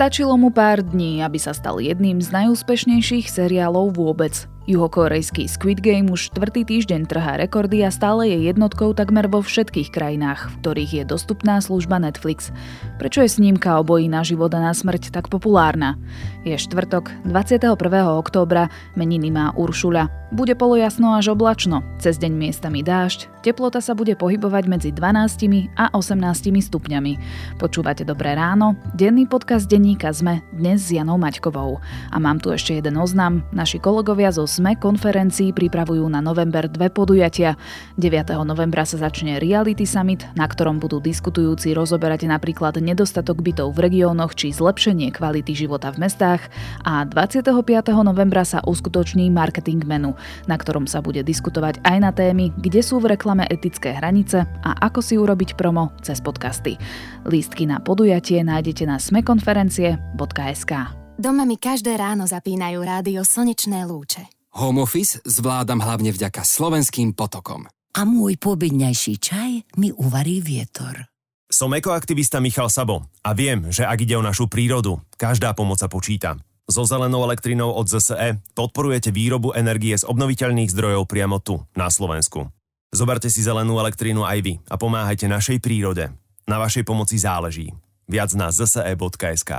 Stačilo 0.00 0.32
mu 0.40 0.48
pár 0.48 0.80
dní, 0.80 1.20
aby 1.20 1.36
sa 1.36 1.52
stal 1.52 1.76
jedným 1.76 2.24
z 2.24 2.32
najúspešnejších 2.32 3.28
seriálov 3.28 4.00
vôbec. 4.00 4.48
Juhokorejský 4.68 5.48
Squid 5.48 5.80
Game 5.80 6.12
už 6.12 6.28
štvrtý 6.28 6.68
týždeň 6.68 7.08
trhá 7.08 7.40
rekordy 7.40 7.80
a 7.80 7.88
stále 7.88 8.28
je 8.28 8.52
jednotkou 8.52 8.92
takmer 8.92 9.24
vo 9.24 9.40
všetkých 9.40 9.88
krajinách, 9.88 10.52
v 10.52 10.54
ktorých 10.60 10.92
je 11.00 11.04
dostupná 11.08 11.64
služba 11.64 11.96
Netflix. 11.96 12.52
Prečo 13.00 13.24
je 13.24 13.32
snímka 13.32 13.80
o 13.80 13.86
boji 13.86 14.12
na 14.12 14.20
život 14.20 14.52
a 14.52 14.60
na 14.60 14.76
smrť 14.76 15.08
tak 15.08 15.32
populárna? 15.32 15.96
Je 16.44 16.52
štvrtok, 16.52 17.24
21. 17.24 17.72
októbra, 18.20 18.68
meniny 18.96 19.32
má 19.32 19.56
Uršula. 19.56 20.12
Bude 20.30 20.54
polojasno 20.54 21.18
až 21.18 21.34
oblačno, 21.34 21.82
cez 21.98 22.14
deň 22.20 22.32
miestami 22.38 22.86
dážď, 22.86 23.26
teplota 23.42 23.82
sa 23.82 23.98
bude 23.98 24.14
pohybovať 24.14 24.64
medzi 24.70 24.90
12 24.94 25.74
a 25.74 25.90
18 25.90 26.54
stupňami. 26.70 27.12
Počúvate 27.58 28.06
Dobré 28.06 28.38
ráno, 28.38 28.78
denný 28.94 29.26
podcast 29.26 29.66
denníka 29.66 30.14
ZME 30.14 30.44
dnes 30.54 30.86
s 30.86 30.94
Janou 30.94 31.18
Maťkovou. 31.18 31.82
A 32.14 32.16
mám 32.22 32.38
tu 32.38 32.54
ešte 32.54 32.78
jeden 32.78 32.94
oznam, 33.02 33.42
naši 33.50 33.82
kolegovia 33.82 34.30
zo 34.30 34.46
SME 34.50 34.74
konferencií 34.82 35.54
pripravujú 35.54 36.10
na 36.10 36.18
november 36.18 36.66
dve 36.66 36.90
podujatia. 36.90 37.54
9. 38.02 38.34
novembra 38.42 38.82
sa 38.82 38.98
začne 38.98 39.38
Reality 39.38 39.86
Summit, 39.86 40.26
na 40.34 40.50
ktorom 40.50 40.82
budú 40.82 40.98
diskutujúci 40.98 41.70
rozoberať 41.70 42.26
napríklad 42.26 42.82
nedostatok 42.82 43.46
bytov 43.46 43.70
v 43.78 43.86
regiónoch 43.86 44.34
či 44.34 44.50
zlepšenie 44.50 45.14
kvality 45.14 45.54
života 45.54 45.94
v 45.94 46.02
mestách 46.02 46.50
a 46.82 47.06
25. 47.06 47.54
novembra 48.02 48.42
sa 48.42 48.58
uskutoční 48.66 49.30
Marketing 49.30 49.86
Menu, 49.86 50.18
na 50.50 50.58
ktorom 50.58 50.90
sa 50.90 50.98
bude 50.98 51.22
diskutovať 51.22 51.86
aj 51.86 51.98
na 52.02 52.10
témy, 52.10 52.50
kde 52.58 52.82
sú 52.82 52.98
v 52.98 53.14
reklame 53.14 53.46
etické 53.46 53.94
hranice 53.94 54.50
a 54.66 54.70
ako 54.82 54.98
si 54.98 55.14
urobiť 55.14 55.54
promo 55.54 55.94
cez 56.02 56.18
podcasty. 56.18 56.74
Lístky 57.22 57.70
na 57.70 57.78
podujatie 57.78 58.42
nájdete 58.42 58.82
na 58.82 58.98
smekonferencie.sk. 58.98 60.72
Doma 61.20 61.44
mi 61.44 61.60
každé 61.60 62.00
ráno 62.00 62.24
zapínajú 62.24 62.80
rádio 62.80 63.20
Slnečné 63.28 63.84
lúče. 63.84 64.39
Home 64.58 64.82
office 64.82 65.22
zvládam 65.22 65.78
hlavne 65.78 66.10
vďaka 66.10 66.42
slovenským 66.42 67.14
potokom. 67.14 67.70
A 67.94 68.02
môj 68.02 68.34
pobedňajší 68.34 69.14
čaj 69.22 69.50
mi 69.78 69.94
uvarí 69.94 70.42
vietor. 70.42 71.06
Som 71.50 71.74
ekoaktivista 71.74 72.38
Michal 72.38 72.70
Sabo 72.70 73.06
a 73.22 73.30
viem, 73.34 73.70
že 73.70 73.82
ak 73.86 74.06
ide 74.06 74.14
o 74.18 74.22
našu 74.22 74.46
prírodu, 74.46 75.02
každá 75.18 75.54
pomoc 75.54 75.82
sa 75.82 75.90
počíta. 75.90 76.38
So 76.70 76.86
zelenou 76.86 77.26
elektrinou 77.26 77.74
od 77.74 77.90
ZSE 77.90 78.38
podporujete 78.54 79.10
výrobu 79.10 79.50
energie 79.54 79.98
z 79.98 80.06
obnoviteľných 80.06 80.70
zdrojov 80.70 81.10
priamo 81.10 81.42
tu, 81.42 81.58
na 81.74 81.90
Slovensku. 81.90 82.46
Zoberte 82.94 83.26
si 83.30 83.42
zelenú 83.42 83.78
elektrínu 83.78 84.22
aj 84.22 84.38
vy 84.42 84.52
a 84.66 84.74
pomáhajte 84.78 85.26
našej 85.26 85.58
prírode. 85.58 86.10
Na 86.46 86.62
vašej 86.62 86.86
pomoci 86.86 87.18
záleží. 87.18 87.70
Viac 88.06 88.34
na 88.34 88.50
zse.sk. 88.50 89.50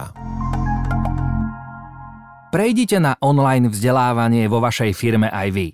Prejdite 2.52 3.00
na 3.00 3.16
online 3.24 3.72
vzdelávanie 3.72 4.52
vo 4.52 4.60
vašej 4.60 4.92
firme 4.92 5.32
aj 5.32 5.56
vy. 5.56 5.68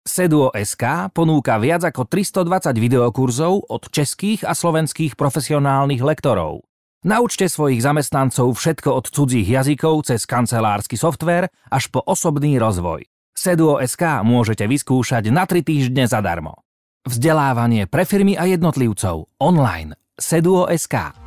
Seduo.sk 0.00 1.12
ponúka 1.12 1.60
viac 1.60 1.84
ako 1.84 2.08
320 2.08 2.72
videokurzov 2.72 3.68
od 3.68 3.92
českých 3.92 4.48
a 4.48 4.56
slovenských 4.56 5.12
profesionálnych 5.20 6.00
lektorov. 6.00 6.64
Naučte 7.04 7.52
svojich 7.52 7.84
zamestnancov 7.84 8.48
všetko 8.56 8.90
od 8.96 9.12
cudzích 9.12 9.44
jazykov 9.44 10.08
cez 10.08 10.24
kancelársky 10.24 10.96
software 10.96 11.52
až 11.68 11.92
po 11.92 12.00
osobný 12.00 12.56
rozvoj. 12.56 13.04
Seduo.sk 13.36 14.24
môžete 14.24 14.64
vyskúšať 14.64 15.28
na 15.28 15.44
3 15.44 15.60
týždne 15.60 16.08
zadarmo. 16.08 16.64
Vzdelávanie 17.04 17.84
pre 17.84 18.08
firmy 18.08 18.40
a 18.40 18.48
jednotlivcov 18.48 19.28
online. 19.36 20.00
Seduo.sk 20.16 21.21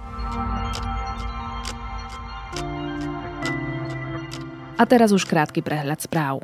A 4.75 4.83
teraz 4.83 5.15
už 5.15 5.23
krátky 5.23 5.63
prehľad 5.63 6.03
správ. 6.03 6.43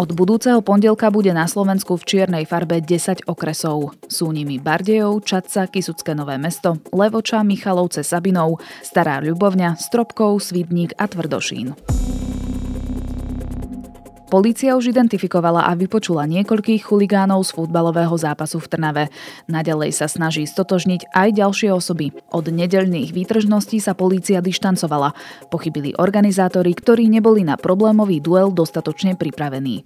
Od 0.00 0.16
budúceho 0.16 0.64
pondelka 0.64 1.12
bude 1.12 1.28
na 1.36 1.44
Slovensku 1.44 2.00
v 2.00 2.06
čiernej 2.08 2.48
farbe 2.48 2.80
10 2.80 3.28
okresov. 3.28 3.92
Sú 4.08 4.32
nimi 4.32 4.56
Bardejov, 4.56 5.20
Čadca, 5.28 5.68
Kisucké 5.68 6.16
Nové 6.16 6.40
mesto, 6.40 6.80
Levoča, 6.88 7.44
Michalovce, 7.44 8.00
Sabinov, 8.00 8.64
Stará 8.80 9.20
Ľubovňa, 9.20 9.76
Stropkov, 9.76 10.40
Svidník 10.40 10.96
a 10.96 11.04
Tvrdošín. 11.04 11.99
Polícia 14.30 14.78
už 14.78 14.94
identifikovala 14.94 15.66
a 15.66 15.74
vypočula 15.74 16.22
niekoľkých 16.22 16.86
chuligánov 16.86 17.42
z 17.42 17.50
futbalového 17.50 18.14
zápasu 18.14 18.62
v 18.62 18.70
Trnave. 18.70 19.04
Naďalej 19.50 19.90
sa 19.90 20.06
snaží 20.06 20.46
stotožniť 20.46 21.10
aj 21.10 21.28
ďalšie 21.34 21.74
osoby. 21.74 22.14
Od 22.30 22.46
nedeľných 22.46 23.10
výtržností 23.10 23.82
sa 23.82 23.98
polícia 23.98 24.38
dištancovala. 24.38 25.18
Pochybili 25.50 25.98
organizátori, 25.98 26.70
ktorí 26.78 27.10
neboli 27.10 27.42
na 27.42 27.58
problémový 27.58 28.22
duel 28.22 28.54
dostatočne 28.54 29.18
pripravení. 29.18 29.82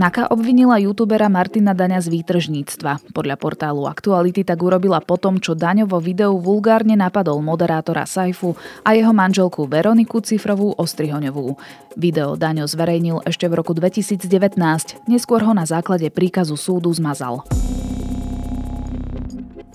Naka 0.00 0.32
obvinila 0.32 0.80
youtubera 0.80 1.28
Martina 1.28 1.76
Daňa 1.76 2.00
z 2.00 2.08
výtržníctva. 2.08 3.12
Podľa 3.12 3.36
portálu 3.36 3.84
Aktuality 3.84 4.48
tak 4.48 4.64
urobila 4.64 4.96
potom, 5.04 5.36
čo 5.36 5.52
Daňo 5.52 5.84
vo 5.84 6.00
videu 6.00 6.40
vulgárne 6.40 6.96
napadol 6.96 7.44
moderátora 7.44 8.08
Saifu 8.08 8.56
a 8.80 8.96
jeho 8.96 9.12
manželku 9.12 9.68
Veroniku 9.68 10.24
Cifrovú 10.24 10.72
Ostrihoňovú. 10.72 11.52
Video 12.00 12.32
Daňo 12.32 12.64
zverejnil 12.64 13.28
ešte 13.28 13.44
v 13.44 13.60
roku 13.60 13.76
2019, 13.76 14.56
neskôr 15.04 15.44
ho 15.44 15.52
na 15.52 15.68
základe 15.68 16.08
príkazu 16.08 16.56
súdu 16.56 16.88
zmazal. 16.96 17.44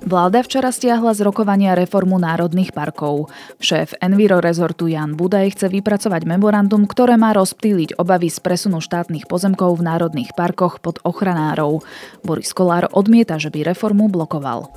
Vláda 0.05 0.45
včera 0.45 0.69
stiahla 0.69 1.17
z 1.17 1.25
rokovania 1.25 1.73
reformu 1.73 2.21
národných 2.21 2.77
parkov. 2.77 3.33
Šéf 3.57 3.97
Enviro 3.97 4.37
rezortu 4.37 4.85
Jan 4.85 5.17
Budaj 5.17 5.57
chce 5.57 5.65
vypracovať 5.65 6.29
memorandum, 6.29 6.85
ktoré 6.85 7.17
má 7.17 7.33
rozptýliť 7.33 7.97
obavy 7.97 8.29
z 8.29 8.37
presunu 8.37 8.85
štátnych 8.85 9.25
pozemkov 9.25 9.81
v 9.81 9.89
národných 9.89 10.37
parkoch 10.37 10.77
pod 10.77 11.01
ochranárov. 11.01 11.81
Boris 12.21 12.53
Kolár 12.53 12.85
odmieta, 12.93 13.41
že 13.41 13.49
by 13.49 13.65
reformu 13.65 14.05
blokoval. 14.05 14.69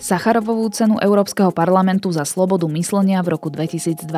Sacharovovú 0.00 0.64
cenu 0.72 0.96
Európskeho 0.96 1.52
parlamentu 1.52 2.08
za 2.08 2.24
slobodu 2.24 2.64
myslenia 2.72 3.20
v 3.20 3.36
roku 3.36 3.52
2021 3.52 4.08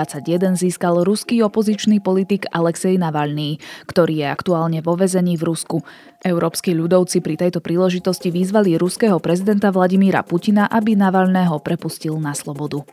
získal 0.54 1.02
ruský 1.02 1.42
opozičný 1.42 1.98
politik 1.98 2.46
Alexej 2.54 3.02
Navalný, 3.02 3.58
ktorý 3.90 4.22
je 4.22 4.26
aktuálne 4.30 4.78
vo 4.78 4.94
vezení 4.94 5.34
v 5.34 5.50
Rusku. 5.50 5.82
Európsky 6.22 6.70
ľudovci 6.70 7.18
pri 7.18 7.34
tejto 7.34 7.58
príležitosti 7.58 8.30
vyzvali 8.30 8.78
ruského 8.78 9.18
prezidenta 9.18 9.74
Vladimíra 9.74 10.22
Putina, 10.22 10.70
aby 10.70 10.94
Navalného 10.94 11.58
prepustil 11.58 12.14
na 12.22 12.30
slobodu. 12.30 12.86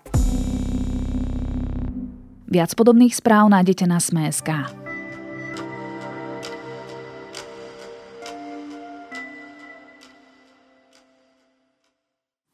Viac 2.50 2.74
podobných 2.74 3.14
správ 3.14 3.54
nájdete 3.54 3.86
na 3.86 4.02
Sme.sk. 4.02 4.89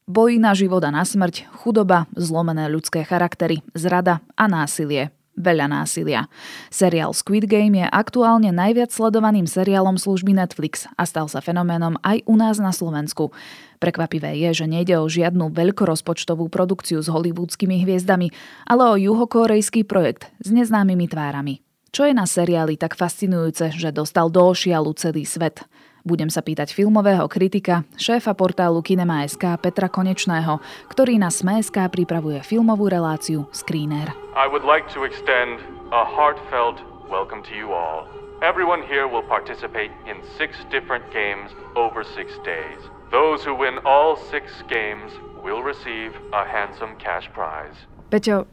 Boj 0.06 0.38
na 0.38 0.54
život 0.54 0.86
na 0.86 1.02
smrť, 1.02 1.50
chudoba, 1.50 2.06
zlomené 2.14 2.70
ľudské 2.70 3.02
charaktery, 3.02 3.66
zrada 3.74 4.22
a 4.38 4.46
násilie. 4.46 5.10
Veľa 5.34 5.66
násilia. 5.66 6.30
Seriál 6.70 7.10
Squid 7.10 7.50
Game 7.50 7.74
je 7.74 7.90
aktuálne 7.90 8.54
najviac 8.54 8.94
sledovaným 8.94 9.50
seriálom 9.50 9.98
služby 9.98 10.30
Netflix 10.30 10.86
a 10.94 11.10
stal 11.10 11.26
sa 11.26 11.42
fenoménom 11.42 11.98
aj 12.06 12.22
u 12.22 12.38
nás 12.38 12.62
na 12.62 12.70
Slovensku. 12.70 13.34
Prekvapivé 13.82 14.38
je, 14.46 14.62
že 14.62 14.70
nejde 14.70 14.94
o 14.94 15.10
žiadnu 15.10 15.50
veľkorozpočtovú 15.50 16.54
produkciu 16.54 17.02
s 17.02 17.10
hollywoodskými 17.10 17.82
hviezdami, 17.82 18.30
ale 18.62 18.82
o 18.86 18.94
juhokorejský 18.94 19.90
projekt 19.90 20.30
s 20.38 20.54
neznámymi 20.54 21.10
tvárami. 21.10 21.66
Čo 21.90 22.06
je 22.06 22.14
na 22.14 22.30
seriáli 22.30 22.78
tak 22.78 22.94
fascinujúce, 22.94 23.74
že 23.74 23.90
dostal 23.90 24.30
do 24.30 24.54
ošialu 24.54 24.94
celý 24.94 25.26
svet? 25.26 25.66
Budem 26.06 26.30
sa 26.30 26.38
pýtať 26.38 26.70
filmového 26.70 27.26
kritika, 27.26 27.82
šéfa 27.98 28.30
portálu 28.38 28.78
Kinema.sk 28.78 29.58
Petra 29.58 29.90
Konečného, 29.90 30.62
ktorý 30.86 31.18
na 31.18 31.34
Sme.sk 31.34 31.74
pripravuje 31.90 32.46
filmovú 32.46 32.86
reláciu 32.86 33.50
Screener. 33.50 34.14
I 34.38 34.46
would 34.46 34.62
like 34.62 34.86
to 34.94 35.02
extend 35.02 35.58
a 35.90 36.06
heartfelt 36.06 36.78
welcome 37.10 37.42
to 37.50 37.58
you 37.58 37.74
all. 37.74 38.06
Everyone 38.38 38.86
here 38.86 39.10
will 39.10 39.26
participate 39.26 39.90
in 40.06 40.22
six 40.38 40.54
different 40.70 41.02
games 41.10 41.50
over 41.74 42.06
six 42.06 42.38
days. 42.46 42.78
Those 43.10 43.42
who 43.42 43.58
win 43.58 43.82
all 43.82 44.14
six 44.30 44.54
games 44.70 45.10
will 45.42 45.66
receive 45.66 46.14
a 46.30 46.46
handsome 46.46 46.94
cash 47.02 47.26
prize. 47.34 47.74
Peťo, 48.14 48.46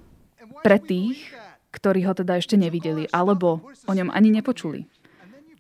pre 0.66 0.82
tých, 0.82 1.30
ktorí 1.70 2.02
ho 2.10 2.18
teda 2.18 2.34
ešte 2.42 2.58
nevideli, 2.58 3.06
alebo 3.14 3.62
o 3.86 3.94
ňom 3.94 4.10
ani 4.10 4.34
nepočuli. 4.34 4.90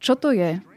Čo 0.02 0.18
to 0.18 0.34
je 0.34 0.73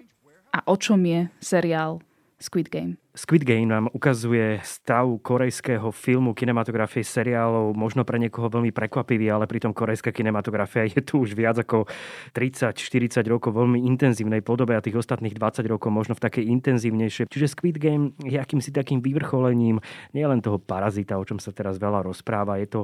a 0.56 0.64
o 0.64 0.76
čom 0.76 1.05
je 1.05 1.29
seriál 1.41 2.00
Squid 2.36 2.68
Game? 2.68 3.00
Squid 3.16 3.48
Game 3.48 3.64
nám 3.64 3.88
ukazuje 3.96 4.60
stav 4.60 5.08
korejského 5.24 5.88
filmu, 5.88 6.36
kinematografie, 6.36 7.00
seriálov, 7.00 7.72
možno 7.72 8.04
pre 8.04 8.20
niekoho 8.20 8.52
veľmi 8.52 8.76
prekvapivý, 8.76 9.32
ale 9.32 9.48
pritom 9.48 9.72
korejská 9.72 10.12
kinematografia 10.12 10.84
je 10.84 11.00
tu 11.00 11.24
už 11.24 11.32
viac 11.32 11.56
ako 11.56 11.88
30-40 12.36 13.24
rokov 13.24 13.56
veľmi 13.56 13.88
intenzívnej 13.88 14.44
podobe 14.44 14.76
a 14.76 14.84
tých 14.84 15.00
ostatných 15.00 15.32
20 15.32 15.64
rokov 15.64 15.88
možno 15.88 16.12
v 16.12 16.28
takej 16.28 16.44
intenzívnejšie. 16.60 17.32
Čiže 17.32 17.56
Squid 17.56 17.80
Game 17.80 18.12
je 18.20 18.36
akýmsi 18.36 18.68
takým 18.68 19.00
vyvrcholením 19.00 19.80
nielen 20.12 20.44
toho 20.44 20.60
parazita, 20.60 21.16
o 21.16 21.24
čom 21.24 21.40
sa 21.40 21.56
teraz 21.56 21.80
veľa 21.80 22.04
rozpráva, 22.04 22.60
je 22.60 22.68
to 22.68 22.80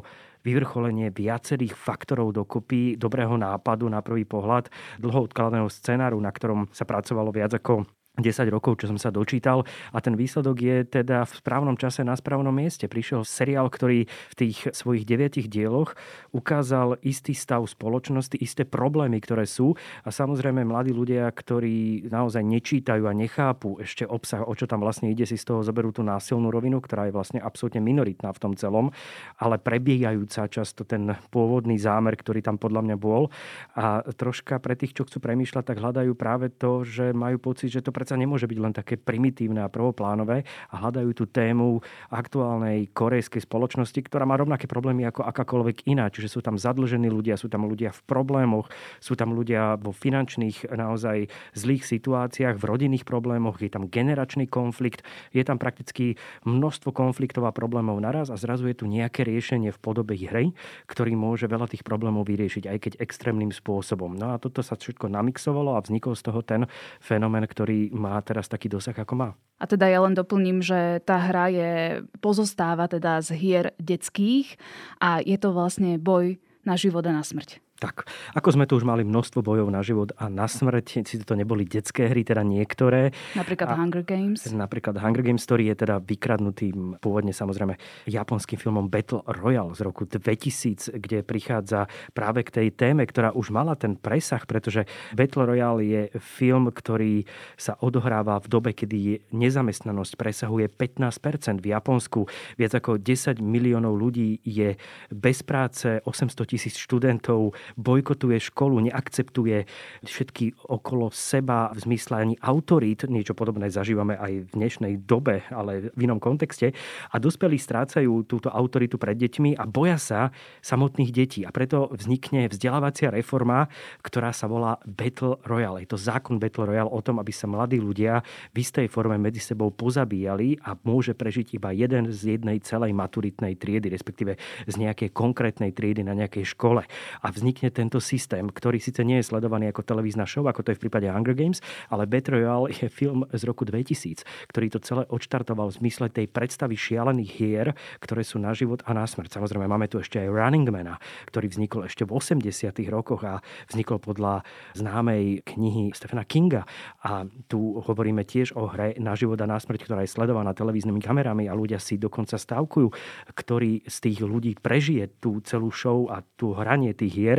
vyvrcholenie 0.48 1.12
viacerých 1.12 1.76
faktorov 1.76 2.32
dokopy, 2.32 2.96
dobrého 2.96 3.36
nápadu 3.36 3.84
na 3.84 4.00
prvý 4.00 4.24
pohľad, 4.24 4.72
dlho 4.96 5.28
odkladaného 5.28 5.68
scenáru, 5.68 6.16
na 6.24 6.32
ktorom 6.32 6.72
sa 6.72 6.88
pracovalo 6.88 7.28
viac 7.28 7.52
ako 7.52 7.84
10 8.20 8.52
rokov, 8.52 8.84
čo 8.84 8.92
som 8.92 9.00
sa 9.00 9.08
dočítal. 9.08 9.64
A 9.88 10.04
ten 10.04 10.20
výsledok 10.20 10.60
je 10.60 10.76
teda 10.84 11.24
v 11.24 11.32
správnom 11.32 11.80
čase 11.80 12.04
na 12.04 12.12
správnom 12.12 12.52
mieste. 12.52 12.84
Prišiel 12.84 13.24
seriál, 13.24 13.72
ktorý 13.72 14.04
v 14.04 14.34
tých 14.36 14.68
svojich 14.76 15.08
deviatich 15.08 15.48
dieloch 15.48 15.96
ukázal 16.36 17.00
istý 17.00 17.32
stav 17.32 17.64
spoločnosti, 17.64 18.36
isté 18.36 18.68
problémy, 18.68 19.16
ktoré 19.24 19.48
sú. 19.48 19.72
A 20.04 20.12
samozrejme 20.12 20.60
mladí 20.60 20.92
ľudia, 20.92 21.24
ktorí 21.32 22.04
naozaj 22.12 22.44
nečítajú 22.44 23.08
a 23.08 23.16
nechápu 23.16 23.80
ešte 23.80 24.04
obsah, 24.04 24.44
o 24.44 24.52
čo 24.52 24.68
tam 24.68 24.84
vlastne 24.84 25.08
ide, 25.08 25.24
si 25.24 25.40
z 25.40 25.48
toho 25.48 25.64
zoberú 25.64 25.88
tú 25.88 26.04
násilnú 26.04 26.52
rovinu, 26.52 26.84
ktorá 26.84 27.08
je 27.08 27.16
vlastne 27.16 27.40
absolútne 27.40 27.80
minoritná 27.80 28.28
v 28.36 28.42
tom 28.44 28.52
celom, 28.52 28.92
ale 29.40 29.56
prebiehajúca 29.56 30.52
často 30.52 30.84
ten 30.84 31.16
pôvodný 31.32 31.80
zámer, 31.80 32.20
ktorý 32.20 32.44
tam 32.44 32.60
podľa 32.60 32.92
mňa 32.92 32.96
bol. 33.00 33.32
A 33.72 34.04
troška 34.04 34.60
pre 34.60 34.76
tých, 34.76 34.92
čo 34.92 35.08
chcú 35.08 35.24
premýšľať, 35.24 35.64
tak 35.64 35.80
hľadajú 35.80 36.12
práve 36.12 36.52
to, 36.52 36.84
že 36.84 37.16
majú 37.16 37.40
pocit, 37.40 37.72
že 37.72 37.80
to 37.80 38.01
predsa 38.02 38.18
nemôže 38.18 38.50
byť 38.50 38.58
len 38.58 38.74
také 38.74 38.98
primitívne 38.98 39.62
a 39.62 39.70
prvoplánové 39.70 40.42
a 40.42 40.74
hľadajú 40.82 41.14
tú 41.14 41.30
tému 41.30 41.78
aktuálnej 42.10 42.90
korejskej 42.90 43.46
spoločnosti, 43.46 44.02
ktorá 44.02 44.26
má 44.26 44.34
rovnaké 44.34 44.66
problémy 44.66 45.06
ako 45.06 45.22
akákoľvek 45.22 45.86
iná. 45.86 46.10
Čiže 46.10 46.34
sú 46.34 46.40
tam 46.42 46.58
zadlžení 46.58 47.06
ľudia, 47.06 47.38
sú 47.38 47.46
tam 47.46 47.70
ľudia 47.70 47.94
v 47.94 48.02
problémoch, 48.10 48.66
sú 48.98 49.14
tam 49.14 49.38
ľudia 49.38 49.78
vo 49.78 49.94
finančných 49.94 50.74
naozaj 50.74 51.30
zlých 51.54 51.86
situáciách, 51.86 52.58
v 52.58 52.66
rodinných 52.66 53.06
problémoch, 53.06 53.62
je 53.62 53.70
tam 53.70 53.86
generačný 53.86 54.50
konflikt, 54.50 55.06
je 55.30 55.46
tam 55.46 55.62
prakticky 55.62 56.18
množstvo 56.42 56.90
konfliktov 56.90 57.46
a 57.46 57.54
problémov 57.54 58.02
naraz 58.02 58.34
a 58.34 58.36
zrazu 58.40 58.66
je 58.66 58.82
tu 58.82 58.90
nejaké 58.90 59.22
riešenie 59.22 59.70
v 59.70 59.78
podobe 59.78 60.18
hry, 60.18 60.50
ktorý 60.90 61.14
môže 61.14 61.46
veľa 61.46 61.70
tých 61.70 61.86
problémov 61.86 62.26
vyriešiť, 62.26 62.66
aj 62.66 62.78
keď 62.82 62.92
extrémnym 62.98 63.54
spôsobom. 63.54 64.18
No 64.18 64.34
a 64.34 64.42
toto 64.42 64.58
sa 64.66 64.74
všetko 64.74 65.06
namixovalo 65.06 65.78
a 65.78 65.84
vznikol 65.84 66.18
z 66.18 66.22
toho 66.26 66.40
ten 66.42 66.66
fenomén, 66.98 67.44
ktorý 67.44 67.91
má 67.92 68.16
teraz 68.24 68.48
taký 68.48 68.72
dosah, 68.72 68.96
ako 68.96 69.14
má. 69.14 69.30
A 69.60 69.68
teda 69.68 69.86
ja 69.86 70.02
len 70.02 70.16
doplním, 70.16 70.64
že 70.64 70.98
tá 71.04 71.20
hra 71.20 71.52
je, 71.52 71.72
pozostáva 72.18 72.88
teda 72.88 73.20
z 73.22 73.36
hier 73.36 73.66
detských 73.78 74.58
a 74.98 75.20
je 75.22 75.36
to 75.38 75.52
vlastne 75.54 76.00
boj 76.00 76.40
na 76.66 76.74
život 76.74 77.04
a 77.06 77.12
na 77.14 77.22
smrť. 77.22 77.60
Tak, 77.82 78.06
ako 78.38 78.48
sme 78.54 78.70
tu 78.70 78.78
už 78.78 78.86
mali 78.86 79.02
množstvo 79.02 79.42
bojov 79.42 79.66
na 79.66 79.82
život 79.82 80.14
a 80.14 80.30
na 80.30 80.46
smrť, 80.46 81.02
si 81.02 81.18
to 81.18 81.34
neboli 81.34 81.66
detské 81.66 82.06
hry, 82.06 82.22
teda 82.22 82.46
niektoré. 82.46 83.10
Napríklad 83.34 83.74
a, 83.74 83.74
Hunger 83.74 84.06
Games. 84.06 84.46
Napríklad 84.54 85.02
Hunger 85.02 85.26
Games, 85.26 85.42
ktorý 85.42 85.74
je 85.74 85.82
teda 85.82 85.98
vykradnutým 85.98 87.02
pôvodne 87.02 87.34
samozrejme 87.34 87.74
japonským 88.06 88.54
filmom 88.54 88.86
Battle 88.86 89.26
Royale 89.26 89.74
z 89.74 89.82
roku 89.82 90.06
2000, 90.06 90.94
kde 90.94 91.26
prichádza 91.26 91.90
práve 92.14 92.46
k 92.46 92.54
tej 92.62 92.68
téme, 92.70 93.02
ktorá 93.02 93.34
už 93.34 93.50
mala 93.50 93.74
ten 93.74 93.98
presah, 93.98 94.46
pretože 94.46 94.86
Battle 95.10 95.42
Royale 95.42 95.82
je 95.82 96.02
film, 96.22 96.70
ktorý 96.70 97.26
sa 97.58 97.74
odohráva 97.82 98.38
v 98.38 98.46
dobe, 98.46 98.70
kedy 98.78 99.26
nezamestnanosť 99.34 100.14
presahuje 100.14 100.70
15% 100.70 101.58
v 101.58 101.66
Japonsku. 101.74 102.30
Viac 102.54 102.78
ako 102.78 103.02
10 103.02 103.42
miliónov 103.42 103.98
ľudí 103.98 104.38
je 104.46 104.78
bez 105.10 105.42
práce, 105.42 105.98
800 106.06 106.46
tisíc 106.46 106.78
študentov 106.78 107.58
bojkotuje 107.76 108.38
školu, 108.40 108.88
neakceptuje 108.88 109.64
všetky 110.02 110.68
okolo 110.68 111.12
seba 111.12 111.70
v 111.70 111.78
zmysle 111.84 112.14
ani 112.18 112.34
autorít. 112.40 113.06
Niečo 113.06 113.36
podobné 113.36 113.68
zažívame 113.68 114.18
aj 114.18 114.32
v 114.48 114.50
dnešnej 114.56 114.94
dobe, 115.04 115.44
ale 115.52 115.92
v 115.94 116.00
inom 116.08 116.18
kontexte. 116.18 116.74
A 117.12 117.16
dospelí 117.20 117.60
strácajú 117.60 118.24
túto 118.26 118.48
autoritu 118.48 118.96
pred 118.96 119.14
deťmi 119.14 119.60
a 119.60 119.68
boja 119.68 120.00
sa 120.00 120.20
samotných 120.64 121.12
detí. 121.12 121.40
A 121.44 121.54
preto 121.54 121.92
vznikne 121.92 122.48
vzdelávacia 122.48 123.12
reforma, 123.12 123.68
ktorá 124.02 124.32
sa 124.34 124.48
volá 124.48 124.80
Battle 124.88 125.38
Royale. 125.46 125.84
Je 125.84 125.92
to 125.92 125.98
zákon 126.00 126.40
Battle 126.40 126.66
Royale 126.66 126.90
o 126.90 127.00
tom, 127.04 127.20
aby 127.20 127.30
sa 127.30 127.46
mladí 127.46 127.78
ľudia 127.78 128.24
v 128.50 128.56
istej 128.64 128.88
forme 128.88 129.20
medzi 129.20 129.38
sebou 129.38 129.70
pozabíjali 129.70 130.58
a 130.64 130.74
môže 130.82 131.14
prežiť 131.14 131.54
iba 131.54 131.70
jeden 131.70 132.10
z 132.10 132.38
jednej 132.38 132.58
celej 132.64 132.96
maturitnej 132.96 133.54
triedy, 133.54 133.92
respektíve 133.92 134.34
z 134.66 134.74
nejakej 134.74 135.12
konkrétnej 135.12 135.70
triedy 135.70 136.02
na 136.02 136.16
nejakej 136.16 136.56
škole. 136.56 136.82
A 137.22 137.26
vznikne 137.30 137.61
vznikne 137.62 137.78
tento 137.78 138.02
systém, 138.02 138.50
ktorý 138.50 138.82
síce 138.82 139.06
nie 139.06 139.22
je 139.22 139.30
sledovaný 139.30 139.70
ako 139.70 139.86
televízna 139.86 140.26
show, 140.26 140.42
ako 140.50 140.66
to 140.66 140.74
je 140.74 140.78
v 140.82 140.90
prípade 140.90 141.06
Hunger 141.06 141.38
Games, 141.38 141.62
ale 141.94 142.10
Battle 142.10 142.42
Royale 142.42 142.74
je 142.74 142.90
film 142.90 143.22
z 143.30 143.46
roku 143.46 143.62
2000, 143.62 144.26
ktorý 144.50 144.66
to 144.74 144.82
celé 144.82 145.06
odštartoval 145.06 145.70
v 145.70 145.78
zmysle 145.78 146.10
tej 146.10 146.26
predstavy 146.26 146.74
šialených 146.74 147.30
hier, 147.30 147.78
ktoré 148.02 148.26
sú 148.26 148.42
na 148.42 148.50
život 148.50 148.82
a 148.82 148.90
na 148.98 149.06
smrť. 149.06 149.38
Samozrejme, 149.38 149.70
máme 149.70 149.86
tu 149.86 150.02
ešte 150.02 150.18
aj 150.18 150.26
Running 150.26 150.74
Mana, 150.74 150.98
ktorý 151.30 151.46
vznikol 151.54 151.86
ešte 151.86 152.02
v 152.02 152.18
80. 152.18 152.50
rokoch 152.90 153.22
a 153.22 153.38
vznikol 153.70 154.02
podľa 154.02 154.42
známej 154.74 155.46
knihy 155.46 155.94
Stephena 155.94 156.26
Kinga. 156.26 156.66
A 157.06 157.30
tu 157.46 157.78
hovoríme 157.78 158.26
tiež 158.26 158.58
o 158.58 158.66
hre 158.66 158.98
na 158.98 159.14
život 159.14 159.38
a 159.38 159.46
na 159.46 159.62
smrť, 159.62 159.86
ktorá 159.86 160.02
je 160.02 160.10
sledovaná 160.10 160.50
televíznymi 160.50 160.98
kamerami 160.98 161.46
a 161.46 161.54
ľudia 161.54 161.78
si 161.78 161.94
dokonca 161.94 162.34
stavkujú, 162.34 162.90
ktorý 163.38 163.86
z 163.86 163.96
tých 164.02 164.18
ľudí 164.18 164.58
prežije 164.58 165.22
tú 165.22 165.38
celú 165.46 165.70
show 165.70 166.10
a 166.10 166.26
tú 166.34 166.56
hranie 166.58 166.90
tých 166.96 167.12
hier 167.12 167.38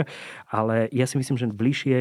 ale 0.49 0.89
ja 0.91 1.05
si 1.07 1.15
myslím, 1.17 1.37
že 1.39 1.47
bližšie 1.49 1.97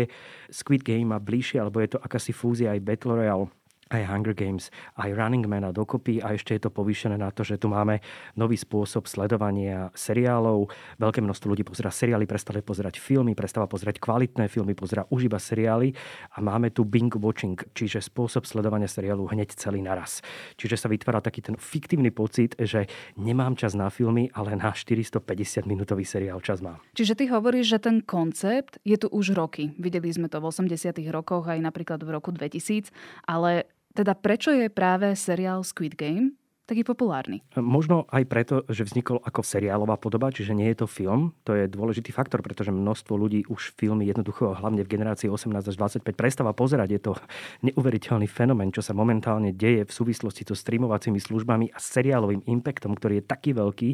Squid 0.50 0.82
Game 0.82 1.14
a 1.14 1.22
bližšie, 1.22 1.62
alebo 1.62 1.80
je 1.80 1.96
to 1.96 1.98
akási 2.02 2.34
fúzia 2.34 2.74
aj 2.74 2.84
Battle 2.84 3.16
Royale 3.18 3.48
aj 3.92 4.08
Hunger 4.08 4.32
Games, 4.32 4.72
aj 4.96 5.12
Running 5.12 5.44
Man 5.44 5.68
a 5.68 5.70
dokopy 5.70 6.24
a 6.24 6.32
ešte 6.32 6.56
je 6.56 6.64
to 6.64 6.70
povýšené 6.72 7.20
na 7.20 7.28
to, 7.28 7.44
že 7.44 7.60
tu 7.60 7.68
máme 7.68 8.00
nový 8.40 8.56
spôsob 8.56 9.04
sledovania 9.04 9.92
seriálov. 9.92 10.72
Veľké 10.96 11.20
množstvo 11.20 11.52
ľudí 11.52 11.64
pozera 11.68 11.92
seriály, 11.92 12.24
prestali 12.24 12.64
pozerať 12.64 12.96
filmy, 12.96 13.36
prestáva 13.36 13.68
pozerať 13.68 14.00
kvalitné 14.00 14.48
filmy, 14.48 14.72
pozera 14.72 15.04
už 15.12 15.28
iba 15.28 15.36
seriály 15.36 15.92
a 16.32 16.40
máme 16.40 16.72
tu 16.72 16.88
binge 16.88 17.20
watching, 17.20 17.60
čiže 17.76 18.00
spôsob 18.00 18.48
sledovania 18.48 18.88
seriálu 18.88 19.28
hneď 19.28 19.52
celý 19.54 19.84
naraz. 19.84 20.24
Čiže 20.56 20.80
sa 20.80 20.88
vytvára 20.88 21.20
taký 21.20 21.44
ten 21.44 21.60
fiktívny 21.60 22.08
pocit, 22.08 22.56
že 22.56 22.88
nemám 23.20 23.54
čas 23.54 23.76
na 23.76 23.92
filmy, 23.92 24.32
ale 24.32 24.56
na 24.56 24.72
450 24.72 25.68
minútový 25.68 26.08
seriál 26.08 26.40
čas 26.40 26.64
mám. 26.64 26.80
Čiže 26.96 27.14
ty 27.18 27.24
hovoríš, 27.28 27.76
že 27.76 27.78
ten 27.78 28.00
koncept 28.00 28.80
je 28.82 28.96
tu 28.96 29.12
už 29.12 29.36
roky. 29.36 29.76
Videli 29.76 30.08
sme 30.08 30.32
to 30.32 30.40
v 30.40 30.48
80 30.48 30.96
rokoch 31.12 31.44
aj 31.50 31.60
napríklad 31.60 32.00
v 32.00 32.10
roku 32.14 32.32
2000, 32.32 32.88
ale 33.28 33.68
teda 33.92 34.16
prečo 34.16 34.50
je 34.50 34.68
práve 34.68 35.16
seriál 35.16 35.64
Squid 35.64 35.94
Game 35.94 36.41
taký 36.72 36.88
populárny? 36.88 37.44
Možno 37.60 38.08
aj 38.08 38.24
preto, 38.24 38.54
že 38.72 38.88
vznikol 38.88 39.20
ako 39.20 39.44
seriálová 39.44 40.00
podoba, 40.00 40.32
čiže 40.32 40.56
nie 40.56 40.72
je 40.72 40.82
to 40.82 40.86
film. 40.88 41.36
To 41.44 41.52
je 41.52 41.68
dôležitý 41.68 42.16
faktor, 42.16 42.40
pretože 42.40 42.72
množstvo 42.72 43.12
ľudí 43.12 43.44
už 43.52 43.76
filmy 43.76 44.08
jednoducho, 44.08 44.56
hlavne 44.56 44.80
v 44.80 44.88
generácii 44.88 45.28
18 45.28 45.68
až 45.68 45.76
25, 45.76 46.16
prestáva 46.16 46.56
pozerať. 46.56 46.88
Je 46.96 47.00
to 47.04 47.12
neuveriteľný 47.60 48.24
fenomén, 48.24 48.72
čo 48.72 48.80
sa 48.80 48.96
momentálne 48.96 49.52
deje 49.52 49.84
v 49.84 49.92
súvislosti 49.92 50.48
so 50.48 50.56
streamovacími 50.56 51.20
službami 51.20 51.70
a 51.70 51.78
seriálovým 51.78 52.48
impactom, 52.48 52.96
ktorý 52.96 53.20
je 53.20 53.24
taký 53.28 53.50
veľký, 53.52 53.90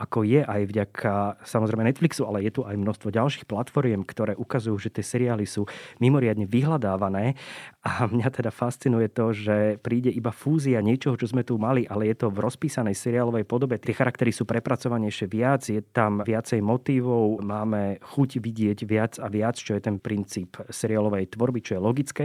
ako 0.00 0.24
je 0.24 0.40
aj 0.40 0.60
vďaka 0.64 1.12
samozrejme 1.44 1.84
Netflixu, 1.86 2.24
ale 2.24 2.42
je 2.48 2.56
tu 2.56 2.60
aj 2.64 2.74
množstvo 2.74 3.12
ďalších 3.12 3.44
platformiem, 3.44 4.02
ktoré 4.02 4.32
ukazujú, 4.34 4.80
že 4.80 4.90
tie 4.90 5.04
seriály 5.04 5.44
sú 5.44 5.68
mimoriadne 6.00 6.48
vyhľadávané. 6.48 7.36
A 7.84 8.08
mňa 8.08 8.28
teda 8.32 8.48
fascinuje 8.48 9.12
to, 9.12 9.36
že 9.36 9.76
príde 9.84 10.08
iba 10.08 10.32
fúzia 10.32 10.80
niečoho, 10.80 11.20
čo 11.20 11.28
sme 11.28 11.44
tu 11.44 11.60
mali, 11.60 11.84
ale 11.84 12.10
je 12.10 12.13
to 12.14 12.30
v 12.30 12.42
rozpísanej 12.42 12.94
seriálovej 12.94 13.44
podobe. 13.46 13.78
Tie 13.78 13.94
charaktery 13.94 14.30
sú 14.30 14.46
prepracovanejšie 14.46 15.26
viac, 15.30 15.66
je 15.66 15.82
tam 15.82 16.22
viacej 16.22 16.62
motívov, 16.64 17.42
máme 17.42 18.02
chuť 18.02 18.42
vidieť 18.42 18.78
viac 18.86 19.12
a 19.22 19.30
viac, 19.30 19.54
čo 19.54 19.78
je 19.78 19.82
ten 19.82 19.96
princíp 20.02 20.58
seriálovej 20.68 21.34
tvorby, 21.34 21.60
čo 21.62 21.78
je 21.78 21.80
logické. 21.80 22.24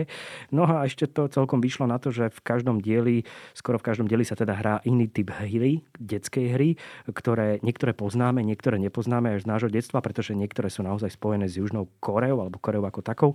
No 0.49 0.65
a 0.65 0.87
ešte 0.87 1.09
to 1.09 1.29
celkom 1.29 1.61
vyšlo 1.61 1.85
na 1.85 2.01
to, 2.01 2.09
že 2.09 2.33
v 2.33 2.39
každom 2.41 2.81
dieli, 2.81 3.27
skoro 3.53 3.77
v 3.77 3.85
každom 3.85 4.09
dieli 4.09 4.25
sa 4.25 4.33
teda 4.33 4.57
hrá 4.57 4.75
iný 4.85 5.05
typ 5.07 5.29
hry, 5.29 5.83
detskej 5.99 6.45
hry, 6.55 6.69
ktoré 7.09 7.61
niektoré 7.61 7.93
poznáme, 7.93 8.41
niektoré 8.41 8.79
nepoznáme 8.81 9.37
až 9.37 9.45
z 9.45 9.49
nášho 9.51 9.69
detstva, 9.69 10.01
pretože 10.01 10.33
niektoré 10.33 10.73
sú 10.73 10.81
naozaj 10.81 11.13
spojené 11.13 11.45
s 11.45 11.61
Južnou 11.61 11.87
Koreou 12.01 12.41
alebo 12.41 12.57
Koreou 12.57 12.85
ako 12.89 13.01
takou. 13.05 13.31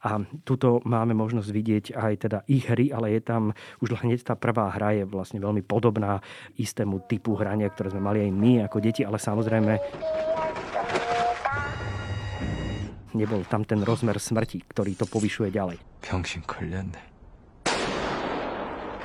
A 0.00 0.24
tuto 0.48 0.80
máme 0.88 1.12
možnosť 1.12 1.50
vidieť 1.50 1.84
aj 1.94 2.14
teda 2.24 2.38
ich 2.48 2.66
hry, 2.66 2.88
ale 2.88 3.12
je 3.14 3.20
tam 3.20 3.42
už 3.84 4.00
hneď 4.00 4.24
tá 4.24 4.34
prvá 4.34 4.72
hra 4.72 4.96
je 4.96 5.04
vlastne 5.04 5.38
veľmi 5.38 5.60
podobná 5.60 5.83
podobná 5.84 6.24
istému 6.56 7.04
typu 7.04 7.36
hrania, 7.36 7.68
ktoré 7.68 7.92
sme 7.92 8.00
mali 8.00 8.24
aj 8.24 8.30
my 8.32 8.52
ako 8.64 8.80
deti, 8.80 9.04
ale 9.04 9.20
samozrejme 9.20 9.72
nebol 13.12 13.44
tam 13.44 13.68
ten 13.68 13.84
rozmer 13.84 14.16
smrti, 14.16 14.64
ktorý 14.64 14.96
to 14.96 15.04
povyšuje 15.04 15.52
ďalej. 15.52 15.76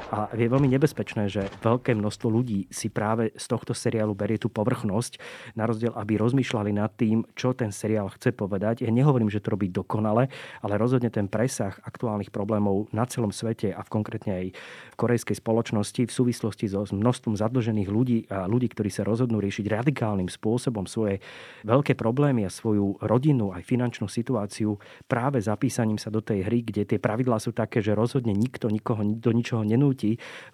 A 0.10 0.26
je 0.34 0.50
veľmi 0.50 0.66
nebezpečné, 0.74 1.30
že 1.30 1.46
veľké 1.62 1.94
množstvo 1.94 2.34
ľudí 2.34 2.66
si 2.74 2.90
práve 2.90 3.30
z 3.38 3.46
tohto 3.46 3.78
seriálu 3.78 4.18
berie 4.18 4.42
tú 4.42 4.50
povrchnosť, 4.50 5.22
na 5.54 5.70
rozdiel, 5.70 5.94
aby 5.94 6.18
rozmýšľali 6.18 6.74
nad 6.74 6.90
tým, 6.98 7.30
čo 7.38 7.54
ten 7.54 7.70
seriál 7.70 8.10
chce 8.10 8.34
povedať. 8.34 8.82
Ja 8.82 8.90
nehovorím, 8.90 9.30
že 9.30 9.38
to 9.38 9.54
robí 9.54 9.70
dokonale, 9.70 10.34
ale 10.66 10.82
rozhodne 10.82 11.14
ten 11.14 11.30
presah 11.30 11.78
aktuálnych 11.86 12.34
problémov 12.34 12.90
na 12.90 13.06
celom 13.06 13.30
svete 13.30 13.70
a 13.70 13.86
v 13.86 13.90
konkrétne 13.94 14.32
aj 14.34 14.46
v 14.58 14.96
korejskej 14.98 15.38
spoločnosti 15.38 16.02
v 16.10 16.12
súvislosti 16.12 16.66
so 16.66 16.90
množstvom 16.90 17.38
zadlžených 17.38 17.90
ľudí 17.90 18.20
a 18.34 18.50
ľudí, 18.50 18.74
ktorí 18.74 18.90
sa 18.90 19.06
rozhodnú 19.06 19.38
riešiť 19.38 19.70
radikálnym 19.70 20.26
spôsobom 20.26 20.90
svoje 20.90 21.22
veľké 21.70 21.94
problémy 21.94 22.50
a 22.50 22.52
svoju 22.54 22.98
rodinu 23.06 23.54
aj 23.54 23.62
finančnú 23.62 24.10
situáciu 24.10 24.82
práve 25.06 25.38
zapísaním 25.38 26.02
sa 26.02 26.10
do 26.10 26.24
tej 26.24 26.50
hry, 26.50 26.66
kde 26.66 26.90
tie 26.90 26.98
pravidlá 26.98 27.38
sú 27.38 27.54
také, 27.54 27.84
že 27.84 27.94
rozhodne 27.94 28.34
nikto 28.34 28.74
nikoho 28.74 29.06
do 29.06 29.30
ničoho 29.30 29.62
nenúti. 29.62 29.99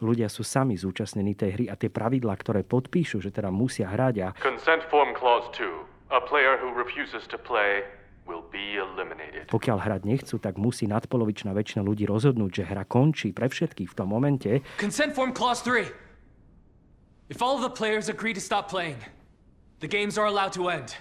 Ľudia 0.01 0.27
sú 0.31 0.41
sami 0.41 0.79
zúčastnení 0.79 1.37
tej 1.37 1.49
hry 1.59 1.65
a 1.69 1.75
tie 1.77 1.91
pravidlá, 1.91 2.33
ktoré 2.39 2.65
podpíšu, 2.65 3.21
že 3.21 3.29
teda 3.29 3.53
musia 3.53 3.89
hrať 3.89 4.15
a... 4.23 4.27
Consent 4.41 4.81
form 4.89 5.13
clause 5.13 5.47
2. 5.53 6.13
A 6.13 6.21
player 6.21 6.57
who 6.61 6.69
refuses 6.73 7.25
to 7.29 7.37
play 7.37 7.81
will 8.25 8.45
be 8.49 8.77
eliminated. 8.77 9.49
Pokiaľ 9.49 9.77
hrať 9.81 10.01
nechcú, 10.05 10.37
tak 10.41 10.57
musí 10.57 10.89
nadpolovičná 10.89 11.53
väčšina 11.53 11.81
ľudí 11.85 12.09
rozhodnúť, 12.09 12.61
že 12.61 12.63
hra 12.65 12.85
končí 12.85 13.33
pre 13.33 13.49
všetkých 13.49 13.89
v 13.89 13.95
tom 13.95 14.09
momente. 14.09 14.61
Consent 14.81 15.13
form 15.13 15.33
clause 15.33 15.61
3. 15.61 15.85
If 17.29 17.41
all 17.41 17.57
the 17.57 17.73
players 17.73 18.09
agree 18.09 18.37
to 18.37 18.41
stop 18.41 18.69
playing, 18.69 19.01
the 19.81 19.89
games 19.89 20.17
are 20.17 20.29
allowed 20.29 20.53
to 20.53 20.69
end 20.69 20.93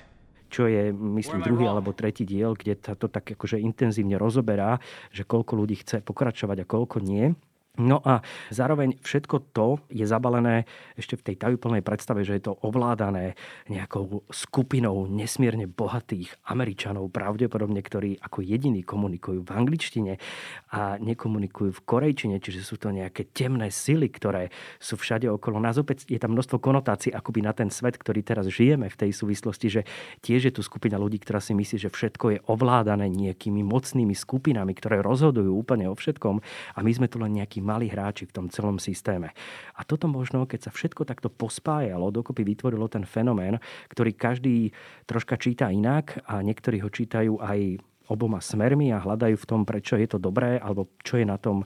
čo 0.55 0.71
je, 0.71 0.95
myslím, 0.95 1.43
druhý 1.43 1.67
alebo 1.67 1.91
tretí 1.91 2.23
diel, 2.23 2.55
kde 2.55 2.79
sa 2.79 2.95
to 2.95 3.11
tak 3.11 3.27
akože 3.35 3.59
intenzívne 3.59 4.15
rozoberá, 4.15 4.79
že 5.11 5.27
koľko 5.27 5.59
ľudí 5.59 5.83
chce 5.83 5.99
pokračovať 6.07 6.63
a 6.63 6.71
koľko 6.71 7.03
nie. 7.03 7.35
No 7.75 7.99
a 8.07 8.23
zároveň 8.55 9.03
všetko 9.03 9.51
to 9.51 9.83
je 9.91 10.07
zabalené 10.07 10.63
ešte 10.95 11.19
v 11.19 11.27
tej 11.27 11.37
tajúplnej 11.43 11.83
predstave, 11.83 12.23
že 12.23 12.39
je 12.39 12.47
to 12.47 12.55
ovládané 12.63 13.35
nejakou 13.67 14.23
skupinou 14.31 15.11
nesmierne 15.11 15.67
bohatých 15.67 16.39
Američanov, 16.47 17.11
pravdepodobne, 17.11 17.83
ktorí 17.83 18.23
ako 18.23 18.47
jediní 18.47 18.87
komunikujú 18.87 19.43
v 19.43 19.51
angličtine 19.51 20.23
a 20.71 21.03
nekomunikujú 21.03 21.75
v 21.75 21.83
korejčine, 21.83 22.39
čiže 22.39 22.63
sú 22.63 22.79
to 22.79 22.95
nejaké 22.95 23.27
temné 23.35 23.75
sily, 23.75 24.07
ktoré 24.07 24.55
sú 24.79 24.95
všade 24.95 25.27
okolo 25.27 25.59
nás. 25.59 25.75
Opäť 25.75 26.07
je 26.07 26.23
tam 26.23 26.39
množstvo 26.39 26.63
konotácií 26.63 27.11
akoby 27.11 27.43
na 27.43 27.59
ten 27.59 27.75
svet, 27.75 27.99
ktorý 27.99 28.23
teraz 28.23 28.47
žijeme 28.47 28.87
v 28.87 29.01
tej 29.03 29.11
súvislosti, 29.11 29.67
že 29.67 29.83
tiež 30.23 30.47
je 30.47 30.55
tu 30.55 30.63
skupina 30.63 30.95
ľudí, 30.95 31.19
ktorá 31.19 31.43
si 31.43 31.59
myslí, 31.59 31.83
že 31.83 31.91
všetko 31.91 32.25
je 32.31 32.43
ovládané 32.47 33.11
nejakými 33.11 33.67
mocnými 33.67 34.15
skupinami, 34.15 34.79
ktoré 34.79 35.03
rozhodujú 35.03 35.51
úplne 35.51 35.91
o 35.91 35.99
všetkom 35.99 36.39
a 36.71 36.79
my 36.79 36.93
sme 36.95 37.11
tu 37.11 37.19
len 37.19 37.35
nejaký 37.35 37.64
malí 37.65 37.89
hráči 37.89 38.29
v 38.29 38.35
tom 38.37 38.47
celom 38.53 38.77
systéme. 38.77 39.33
A 39.75 39.83
toto 39.83 40.05
možno, 40.07 40.45
keď 40.45 40.69
sa 40.69 40.71
všetko 40.71 41.09
takto 41.09 41.33
pospájalo, 41.33 42.13
dokopy 42.13 42.45
vytvorilo 42.45 42.87
ten 42.87 43.09
fenomén, 43.09 43.57
ktorý 43.89 44.13
každý 44.13 44.71
troška 45.09 45.41
číta 45.41 45.73
inak 45.73 46.21
a 46.29 46.45
niektorí 46.45 46.85
ho 46.85 46.93
čítajú 46.93 47.41
aj 47.41 47.81
oboma 48.13 48.39
smermi 48.39 48.93
a 48.93 49.01
hľadajú 49.01 49.37
v 49.41 49.49
tom, 49.49 49.65
prečo 49.65 49.97
je 49.97 50.05
to 50.05 50.21
dobré 50.21 50.61
alebo 50.61 50.93
čo 51.01 51.17
je 51.17 51.25
na 51.25 51.41
tom 51.41 51.65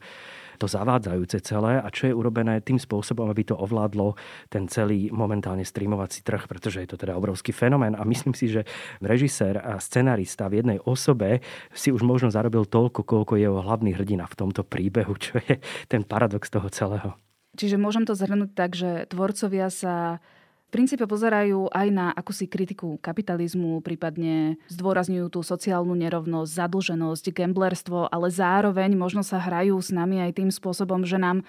to 0.59 0.67
zavádzajúce 0.67 1.39
celé 1.47 1.79
a 1.79 1.89
čo 1.89 2.11
je 2.11 2.15
urobené 2.19 2.59
tým 2.61 2.77
spôsobom, 2.77 3.31
aby 3.31 3.47
to 3.47 3.55
ovládlo 3.55 4.19
ten 4.51 4.67
celý 4.67 5.09
momentálne 5.15 5.63
streamovací 5.63 6.27
trh, 6.27 6.51
pretože 6.51 6.83
je 6.83 6.89
to 6.91 6.99
teda 6.99 7.15
obrovský 7.15 7.55
fenomén 7.55 7.95
a 7.95 8.03
myslím 8.03 8.35
si, 8.35 8.51
že 8.51 8.67
režisér 8.99 9.63
a 9.63 9.79
scenarista 9.79 10.51
v 10.51 10.61
jednej 10.61 10.79
osobe 10.83 11.41
si 11.71 11.95
už 11.95 12.03
možno 12.03 12.29
zarobil 12.35 12.67
toľko, 12.67 13.07
koľko 13.07 13.39
je 13.39 13.47
jeho 13.47 13.63
hlavný 13.63 13.95
hrdina 13.95 14.27
v 14.27 14.39
tomto 14.39 14.67
príbehu, 14.67 15.15
čo 15.17 15.39
je 15.47 15.63
ten 15.87 16.03
paradox 16.03 16.51
toho 16.51 16.67
celého. 16.69 17.15
Čiže 17.55 17.81
môžem 17.81 18.05
to 18.07 18.15
zhrnúť 18.15 18.51
tak, 18.55 18.77
že 18.77 19.09
tvorcovia 19.11 19.73
sa 19.73 20.23
v 20.69 20.77
princípe 20.77 21.09
pozerajú 21.09 21.73
aj 21.73 21.89
na 21.89 22.13
akúsi 22.13 22.45
kritiku 22.45 23.01
kapitalizmu, 23.01 23.81
prípadne 23.81 24.61
zdôrazňujú 24.69 25.33
tú 25.33 25.41
sociálnu 25.41 25.97
nerovnosť, 25.97 26.53
zadlženosť, 26.53 27.25
gamblerstvo, 27.33 28.05
ale 28.13 28.29
zároveň 28.29 28.93
možno 28.93 29.25
sa 29.25 29.41
hrajú 29.41 29.81
s 29.81 29.89
nami 29.89 30.21
aj 30.21 30.37
tým 30.37 30.53
spôsobom, 30.53 31.09
že 31.09 31.17
nám 31.17 31.41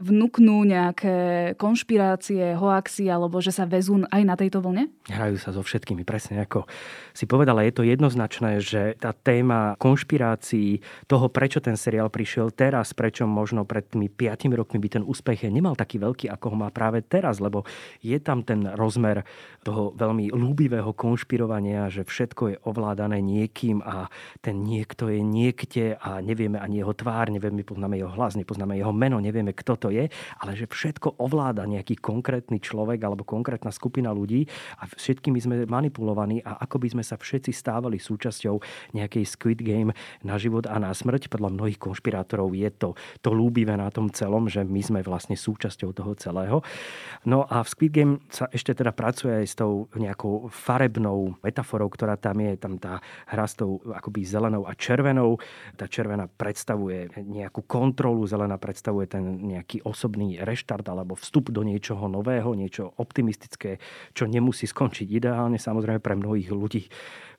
vnúknú 0.00 0.64
nejaké 0.64 1.52
konšpirácie, 1.60 2.56
hoaxy, 2.56 3.12
alebo 3.12 3.38
že 3.44 3.52
sa 3.52 3.68
vezú 3.68 4.00
aj 4.08 4.22
na 4.24 4.34
tejto 4.34 4.64
vlne? 4.64 4.88
Hrajú 5.12 5.36
sa 5.36 5.52
so 5.52 5.60
všetkými, 5.60 6.08
presne 6.08 6.40
ako 6.40 6.64
si 7.12 7.28
povedala. 7.28 7.62
Je 7.68 7.76
to 7.76 7.84
jednoznačné, 7.84 8.64
že 8.64 8.96
tá 8.96 9.12
téma 9.12 9.76
konšpirácií, 9.76 10.80
toho, 11.04 11.28
prečo 11.28 11.60
ten 11.60 11.76
seriál 11.76 12.08
prišiel 12.08 12.48
teraz, 12.50 12.96
prečo 12.96 13.28
možno 13.28 13.68
pred 13.68 13.84
tými 13.84 14.08
5 14.08 14.48
rokmi 14.56 14.80
by 14.80 14.88
ten 14.88 15.04
úspech 15.04 15.52
nemal 15.52 15.76
taký 15.76 16.00
veľký, 16.00 16.32
ako 16.32 16.46
ho 16.54 16.56
má 16.56 16.72
práve 16.72 17.04
teraz, 17.04 17.36
lebo 17.36 17.68
je 18.00 18.16
tam 18.16 18.40
ten 18.40 18.64
rozmer 18.64 19.28
toho 19.60 19.92
veľmi 19.92 20.32
ľúbivého 20.32 20.96
konšpirovania, 20.96 21.92
že 21.92 22.08
všetko 22.08 22.42
je 22.48 22.56
ovládané 22.64 23.20
niekým 23.20 23.84
a 23.84 24.08
ten 24.40 24.64
niekto 24.64 25.12
je 25.12 25.20
niekde 25.20 26.00
a 26.00 26.24
nevieme 26.24 26.56
ani 26.56 26.80
jeho 26.80 26.96
tvár, 26.96 27.28
nevieme, 27.28 27.60
poznáme 27.60 28.00
jeho 28.00 28.08
hlas, 28.16 28.38
nepoznáme 28.40 28.80
jeho 28.80 28.94
meno, 28.96 29.20
nevieme, 29.20 29.52
kto 29.52 29.76
to 29.76 29.88
je, 29.90 30.08
ale 30.40 30.52
že 30.54 30.70
všetko 30.70 31.20
ovláda 31.20 31.66
nejaký 31.66 31.98
konkrétny 31.98 32.62
človek 32.62 33.02
alebo 33.02 33.26
konkrétna 33.26 33.74
skupina 33.74 34.14
ľudí 34.14 34.46
a 34.80 34.86
všetkými 34.86 35.38
sme 35.38 35.56
manipulovaní 35.66 36.40
a 36.42 36.62
ako 36.64 36.76
by 36.82 36.88
sme 36.96 37.02
sa 37.04 37.18
všetci 37.18 37.50
stávali 37.52 37.98
súčasťou 38.00 38.56
nejakej 38.96 39.24
Squid 39.26 39.60
Game 39.60 39.92
na 40.24 40.40
život 40.40 40.66
a 40.70 40.78
na 40.78 40.94
smrť. 40.94 41.28
Podľa 41.28 41.50
mnohých 41.52 41.78
konšpirátorov 41.78 42.54
je 42.54 42.70
to, 42.72 42.94
to 43.20 43.30
lúbivé 43.34 43.74
na 43.74 43.90
tom 43.90 44.08
celom, 44.08 44.46
že 44.46 44.62
my 44.64 44.80
sme 44.80 45.00
vlastne 45.02 45.34
súčasťou 45.34 45.90
toho 45.92 46.12
celého. 46.16 46.62
No 47.26 47.44
a 47.46 47.62
v 47.62 47.68
Squid 47.68 47.92
Game 47.92 48.14
sa 48.30 48.48
ešte 48.50 48.72
teda 48.72 48.94
pracuje 48.94 49.32
aj 49.34 49.46
s 49.46 49.54
tou 49.58 49.90
nejakou 49.96 50.48
farebnou 50.48 51.36
metaforou, 51.42 51.90
ktorá 51.90 52.16
tam 52.16 52.40
je, 52.40 52.52
tam 52.56 52.78
tá 52.78 53.02
hra 53.28 53.46
s 53.46 53.58
tou 53.58 53.82
akoby 53.90 54.24
zelenou 54.24 54.64
a 54.64 54.72
červenou. 54.76 55.36
Tá 55.76 55.90
červená 55.90 56.28
predstavuje 56.30 57.10
nejakú 57.20 57.64
kontrolu, 57.64 58.24
zelená 58.24 58.56
predstavuje 58.56 59.06
ten 59.10 59.24
nejaký 59.40 59.79
osobný 59.82 60.40
reštart 60.40 60.86
alebo 60.88 61.16
vstup 61.16 61.50
do 61.50 61.64
niečoho 61.66 62.06
nového, 62.06 62.52
niečo 62.54 62.92
optimistické, 62.98 63.82
čo 64.14 64.30
nemusí 64.30 64.68
skončiť 64.68 65.08
ideálne. 65.10 65.58
Samozrejme 65.58 66.00
pre 66.00 66.14
mnohých 66.16 66.50
ľudí 66.52 66.82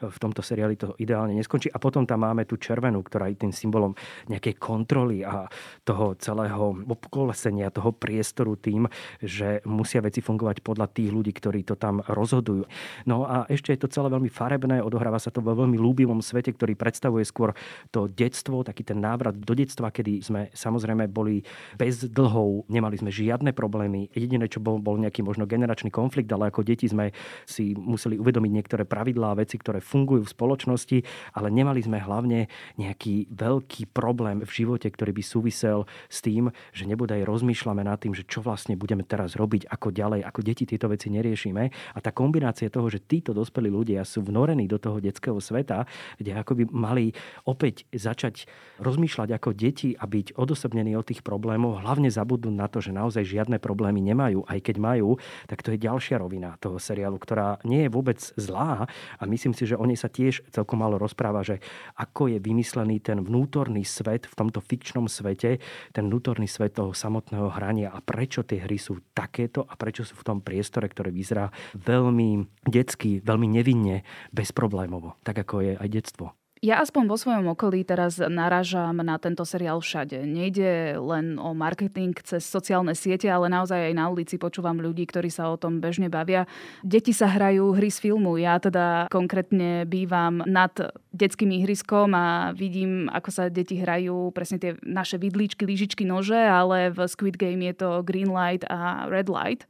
v 0.02 0.18
tomto 0.18 0.42
seriáli 0.42 0.74
to 0.80 0.98
ideálne 0.98 1.38
neskončí. 1.38 1.70
A 1.70 1.78
potom 1.78 2.10
tam 2.10 2.26
máme 2.26 2.50
tú 2.50 2.58
červenú, 2.58 3.06
ktorá 3.06 3.30
je 3.30 3.46
tým 3.46 3.54
symbolom 3.54 3.94
nejakej 4.26 4.58
kontroly 4.58 5.22
a 5.22 5.46
toho 5.86 6.18
celého 6.18 6.74
obkolesenia 6.90 7.70
toho 7.70 7.94
priestoru 7.94 8.58
tým, 8.58 8.90
že 9.22 9.62
musia 9.70 10.02
veci 10.02 10.26
fungovať 10.26 10.66
podľa 10.66 10.90
tých 10.90 11.10
ľudí, 11.14 11.32
ktorí 11.38 11.62
to 11.62 11.78
tam 11.78 12.02
rozhodujú. 12.02 12.66
No 13.06 13.30
a 13.30 13.46
ešte 13.46 13.78
je 13.78 13.86
to 13.86 13.94
celé 13.94 14.10
veľmi 14.10 14.32
farebné, 14.32 14.82
odohráva 14.82 15.22
sa 15.22 15.30
to 15.30 15.44
vo 15.44 15.54
veľmi 15.54 15.78
ľúbivom 15.78 16.24
svete, 16.24 16.58
ktorý 16.58 16.74
predstavuje 16.74 17.22
skôr 17.22 17.54
to 17.94 18.10
detstvo, 18.10 18.66
taký 18.66 18.82
ten 18.82 18.98
návrat 18.98 19.38
do 19.38 19.54
detstva, 19.54 19.94
kedy 19.94 20.24
sme 20.26 20.42
samozrejme 20.56 21.06
boli 21.12 21.46
bez 21.78 22.10
dlhov, 22.32 22.72
nemali 22.72 22.96
sme 22.96 23.12
žiadne 23.12 23.52
problémy. 23.52 24.08
Jediné, 24.16 24.48
čo 24.48 24.64
bol, 24.64 24.80
bol 24.80 24.96
nejaký 24.96 25.20
možno 25.20 25.44
generačný 25.44 25.92
konflikt, 25.92 26.32
ale 26.32 26.48
ako 26.48 26.64
deti 26.64 26.88
sme 26.88 27.12
si 27.44 27.76
museli 27.76 28.16
uvedomiť 28.16 28.52
niektoré 28.56 28.84
pravidlá 28.88 29.36
a 29.36 29.40
veci, 29.44 29.60
ktoré 29.60 29.84
fungujú 29.84 30.24
v 30.24 30.32
spoločnosti, 30.32 30.98
ale 31.36 31.52
nemali 31.52 31.84
sme 31.84 32.00
hlavne 32.00 32.48
nejaký 32.80 33.28
veľký 33.36 33.92
problém 33.92 34.40
v 34.40 34.48
živote, 34.48 34.88
ktorý 34.88 35.12
by 35.12 35.24
súvisel 35.28 35.84
s 36.08 36.24
tým, 36.24 36.48
že 36.72 36.88
nebodaj 36.88 37.28
rozmýšľame 37.28 37.84
nad 37.84 38.00
tým, 38.00 38.16
že 38.16 38.24
čo 38.24 38.40
vlastne 38.40 38.80
budeme 38.80 39.04
teraz 39.04 39.36
robiť, 39.36 39.68
ako 39.68 39.92
ďalej, 39.92 40.24
ako 40.24 40.40
deti 40.40 40.64
tieto 40.64 40.88
veci 40.88 41.12
neriešime. 41.12 41.68
A 41.68 42.00
tá 42.00 42.16
kombinácia 42.16 42.72
toho, 42.72 42.88
že 42.88 43.04
títo 43.04 43.36
dospelí 43.36 43.68
ľudia 43.68 44.08
sú 44.08 44.24
vnorení 44.24 44.72
do 44.72 44.80
toho 44.80 45.04
detského 45.04 45.36
sveta, 45.44 45.84
kde 46.16 46.32
akoby 46.40 46.64
mali 46.72 47.12
opäť 47.44 47.84
začať 47.92 48.48
rozmýšľať 48.80 49.36
ako 49.36 49.50
deti 49.52 49.98
a 49.98 50.08
byť 50.08 50.40
odosobnení 50.40 50.96
od 50.96 51.04
tých 51.10 51.26
problémov, 51.26 51.82
hlavne 51.82 52.11
zabudnúť 52.12 52.56
na 52.56 52.68
to, 52.68 52.84
že 52.84 52.92
naozaj 52.92 53.24
žiadne 53.24 53.58
problémy 53.58 54.04
nemajú, 54.04 54.44
aj 54.46 54.60
keď 54.60 54.76
majú, 54.78 55.16
tak 55.48 55.64
to 55.64 55.72
je 55.74 55.80
ďalšia 55.80 56.20
rovina 56.20 56.60
toho 56.60 56.78
seriálu, 56.78 57.16
ktorá 57.16 57.64
nie 57.64 57.88
je 57.88 57.90
vôbec 57.90 58.20
zlá. 58.36 58.86
A 59.18 59.24
myslím 59.24 59.56
si, 59.56 59.64
že 59.64 59.80
o 59.80 59.86
nej 59.88 59.96
sa 59.96 60.12
tiež 60.12 60.44
celkom 60.52 60.84
málo 60.84 61.00
rozpráva, 61.00 61.42
že 61.42 61.64
ako 61.96 62.36
je 62.36 62.38
vymyslený 62.44 63.00
ten 63.00 63.24
vnútorný 63.24 63.88
svet 63.88 64.28
v 64.28 64.36
tomto 64.36 64.60
fikčnom 64.60 65.08
svete, 65.08 65.64
ten 65.96 66.04
vnútorný 66.12 66.46
svet 66.46 66.76
toho 66.76 66.92
samotného 66.92 67.54
hrania. 67.56 67.96
A 67.96 68.04
prečo 68.04 68.44
tie 68.44 68.60
hry 68.60 68.76
sú 68.76 69.00
takéto 69.16 69.64
a 69.64 69.74
prečo 69.80 70.04
sú 70.04 70.20
v 70.20 70.28
tom 70.28 70.38
priestore, 70.44 70.92
ktoré 70.92 71.14
vyzerá 71.14 71.54
veľmi 71.78 72.44
detsky, 72.68 73.24
veľmi 73.24 73.48
nevinne, 73.48 74.04
bezproblémovo, 74.34 75.16
tak 75.24 75.46
ako 75.46 75.56
je 75.64 75.74
aj 75.78 75.88
detstvo. 75.88 76.41
Ja 76.62 76.78
aspoň 76.78 77.10
vo 77.10 77.18
svojom 77.18 77.58
okolí 77.58 77.82
teraz 77.82 78.22
naražam 78.22 79.02
na 79.02 79.18
tento 79.18 79.42
seriál 79.42 79.82
všade. 79.82 80.30
Nejde 80.30 80.94
len 80.94 81.42
o 81.42 81.58
marketing 81.58 82.14
cez 82.22 82.46
sociálne 82.46 82.94
siete, 82.94 83.26
ale 83.34 83.50
naozaj 83.50 83.90
aj 83.90 83.94
na 83.98 84.06
ulici 84.14 84.38
počúvam 84.38 84.78
ľudí, 84.78 85.10
ktorí 85.10 85.34
sa 85.34 85.50
o 85.50 85.58
tom 85.58 85.82
bežne 85.82 86.06
bavia. 86.06 86.46
Deti 86.86 87.18
sa 87.18 87.34
hrajú 87.34 87.74
hry 87.74 87.90
z 87.90 88.06
filmu. 88.06 88.38
Ja 88.38 88.62
teda 88.62 89.10
konkrétne 89.10 89.90
bývam 89.90 90.46
nad 90.46 90.70
detským 91.10 91.50
ihriskom 91.50 92.14
a 92.14 92.54
vidím, 92.54 93.10
ako 93.10 93.30
sa 93.34 93.50
deti 93.50 93.82
hrajú 93.82 94.30
presne 94.30 94.62
tie 94.62 94.78
naše 94.86 95.18
vidličky, 95.18 95.66
lyžičky, 95.66 96.06
nože, 96.06 96.38
ale 96.38 96.94
v 96.94 97.10
Squid 97.10 97.42
Game 97.42 97.66
je 97.74 97.74
to 97.74 98.06
green 98.06 98.30
light 98.30 98.62
a 98.70 99.10
red 99.10 99.34
light. 99.34 99.66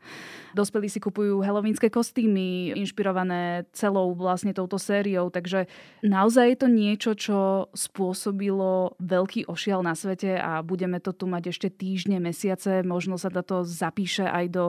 Dospelí 0.51 0.91
si 0.91 0.99
kupujú 0.99 1.39
helovínske 1.39 1.87
kostýmy, 1.87 2.75
inšpirované 2.75 3.65
celou 3.71 4.11
vlastne 4.11 4.51
touto 4.51 4.75
sériou, 4.75 5.31
takže 5.31 5.71
naozaj 6.03 6.45
je 6.53 6.57
to 6.59 6.67
niečo, 6.67 7.11
čo 7.15 7.39
spôsobilo 7.71 8.95
veľký 8.99 9.47
ošial 9.47 9.83
na 9.83 9.95
svete 9.95 10.35
a 10.35 10.59
budeme 10.61 10.99
to 10.99 11.15
tu 11.15 11.27
mať 11.27 11.55
ešte 11.55 11.69
týždne, 11.71 12.19
mesiace, 12.19 12.83
možno 12.83 13.15
sa 13.15 13.31
to 13.31 13.63
zapíše 13.63 14.27
aj 14.27 14.45
do 14.51 14.65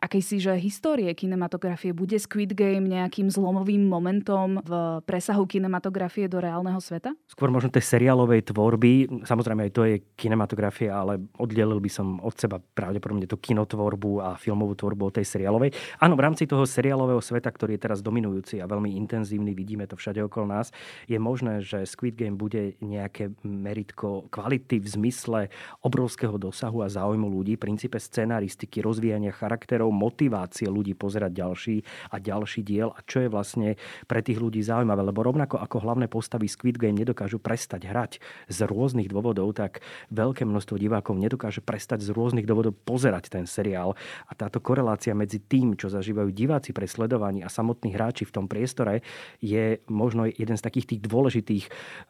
akejsi 0.00 0.40
že 0.40 0.56
histórie 0.56 1.12
kinematografie? 1.12 1.92
Bude 1.92 2.16
Squid 2.16 2.56
Game 2.56 2.88
nejakým 2.88 3.28
zlomovým 3.28 3.84
momentom 3.84 4.64
v 4.64 4.72
presahu 5.04 5.44
kinematografie 5.44 6.26
do 6.26 6.40
reálneho 6.40 6.80
sveta? 6.80 7.12
Skôr 7.28 7.52
možno 7.52 7.68
tej 7.68 7.84
seriálovej 7.84 8.48
tvorby. 8.48 9.22
Samozrejme 9.28 9.68
aj 9.68 9.72
to 9.76 9.82
je 9.84 9.94
kinematografia, 10.16 10.96
ale 10.96 11.20
oddelil 11.36 11.76
by 11.78 11.90
som 11.92 12.18
od 12.24 12.32
seba 12.34 12.56
pravdepodobne 12.58 13.28
tú 13.28 13.36
kinotvorbu 13.36 14.24
a 14.24 14.40
filmovú 14.40 14.72
tvorbu 14.72 15.12
od 15.12 15.14
tej 15.20 15.28
seriálovej. 15.28 15.76
Áno, 16.00 16.16
v 16.16 16.24
rámci 16.24 16.48
toho 16.48 16.64
seriálového 16.64 17.20
sveta, 17.20 17.52
ktorý 17.52 17.76
je 17.76 17.84
teraz 17.84 18.00
dominujúci 18.00 18.64
a 18.64 18.66
veľmi 18.66 18.96
intenzívny, 18.96 19.52
vidíme 19.52 19.84
to 19.84 20.00
všade 20.00 20.24
okolo 20.24 20.48
nás, 20.48 20.72
je 21.04 21.20
možné, 21.20 21.60
že 21.60 21.84
Squid 21.84 22.16
Game 22.16 22.40
bude 22.40 22.80
nejaké 22.80 23.36
meritko 23.44 24.30
kvality 24.32 24.80
v 24.80 24.88
zmysle 24.88 25.40
obrovského 25.84 26.40
dosahu 26.40 26.80
a 26.80 26.88
záujmu 26.88 27.28
ľudí, 27.28 27.60
princípe 27.60 28.00
scenaristiky, 28.00 28.80
rozvíjania 28.80 29.34
charakterov, 29.36 29.89
zdrojov 29.90 30.10
motivácie 30.10 30.70
ľudí 30.70 30.94
pozerať 30.94 31.32
ďalší 31.34 31.76
a 32.14 32.16
ďalší 32.22 32.60
diel 32.62 32.94
a 32.94 33.02
čo 33.02 33.26
je 33.26 33.28
vlastne 33.28 33.68
pre 34.06 34.22
tých 34.22 34.38
ľudí 34.38 34.62
zaujímavé. 34.62 35.02
Lebo 35.02 35.26
rovnako 35.26 35.58
ako 35.58 35.82
hlavné 35.82 36.06
postavy 36.06 36.46
Squid 36.46 36.78
Game 36.78 36.96
nedokážu 36.96 37.42
prestať 37.42 37.90
hrať 37.90 38.12
z 38.46 38.58
rôznych 38.64 39.10
dôvodov, 39.10 39.52
tak 39.58 39.82
veľké 40.14 40.46
množstvo 40.46 40.78
divákov 40.78 41.18
nedokáže 41.18 41.60
prestať 41.60 42.06
z 42.06 42.14
rôznych 42.14 42.46
dôvodov 42.46 42.78
pozerať 42.86 43.28
ten 43.34 43.44
seriál. 43.50 43.98
A 44.30 44.32
táto 44.38 44.62
korelácia 44.62 45.12
medzi 45.12 45.42
tým, 45.42 45.74
čo 45.74 45.90
zažívajú 45.90 46.30
diváci 46.30 46.70
pre 46.70 46.86
sledovanie 46.86 47.42
a 47.42 47.50
samotní 47.50 47.92
hráči 47.92 48.24
v 48.24 48.34
tom 48.34 48.46
priestore, 48.46 49.02
je 49.42 49.82
možno 49.90 50.30
jeden 50.30 50.54
z 50.54 50.62
takých 50.62 50.96
tých 50.96 51.00
dôležitých 51.04 51.64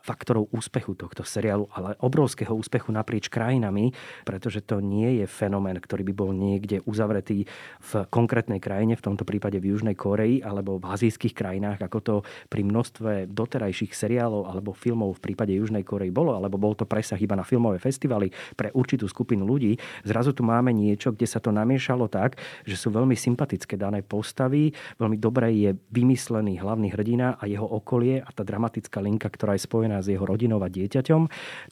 faktorov 0.05 0.53
úspechu 0.53 0.93
tohto 0.99 1.25
seriálu, 1.25 1.71
ale 1.73 1.97
obrovského 2.03 2.53
úspechu 2.53 2.93
naprieč 2.93 3.33
krajinami, 3.33 3.95
pretože 4.27 4.61
to 4.67 4.83
nie 4.83 5.23
je 5.23 5.27
fenomén, 5.31 5.79
ktorý 5.79 6.03
by 6.11 6.15
bol 6.15 6.31
niekde 6.35 6.83
uzavretý 6.85 7.47
v 7.79 8.05
konkrétnej 8.11 8.59
krajine, 8.59 8.99
v 8.99 9.05
tomto 9.05 9.23
prípade 9.23 9.63
v 9.63 9.71
Južnej 9.71 9.95
Koreji 9.95 10.43
alebo 10.43 10.83
v 10.83 10.89
azijských 10.91 11.35
krajinách, 11.37 11.79
ako 11.85 11.99
to 12.01 12.15
pri 12.49 12.67
množstve 12.67 13.31
doterajších 13.31 13.93
seriálov 13.95 14.49
alebo 14.49 14.75
filmov 14.75 15.21
v 15.21 15.31
prípade 15.31 15.53
Južnej 15.55 15.85
Korei 15.85 16.09
bolo, 16.11 16.35
alebo 16.35 16.57
bol 16.57 16.73
to 16.73 16.89
presah 16.89 17.21
iba 17.21 17.37
na 17.37 17.45
filmové 17.45 17.77
festivaly 17.77 18.33
pre 18.57 18.73
určitú 18.73 19.05
skupinu 19.05 19.45
ľudí. 19.45 19.77
Zrazu 20.09 20.33
tu 20.33 20.41
máme 20.41 20.73
niečo, 20.73 21.13
kde 21.13 21.29
sa 21.29 21.43
to 21.43 21.53
namiešalo 21.53 22.09
tak, 22.09 22.41
že 22.65 22.81
sú 22.81 22.89
veľmi 22.89 23.13
sympatické 23.13 23.77
dané 23.77 24.01
postavy, 24.01 24.73
veľmi 24.97 25.21
dobre 25.21 25.53
je 25.53 25.71
vymyslený 25.93 26.57
hlavný 26.65 26.89
hrdina 26.97 27.37
a 27.37 27.45
jeho 27.45 27.69
okolie 27.69 28.25
a 28.25 28.31
tá 28.33 28.41
dramatická 28.41 29.05
linka, 29.05 29.29
ktorá 29.29 29.53
je 29.53 29.69
spojená 29.69 30.01
s 30.01 30.09
jeho 30.09 30.25
rodinou 30.25 30.63
a 30.65 30.73
dieťaťom. 30.73 31.23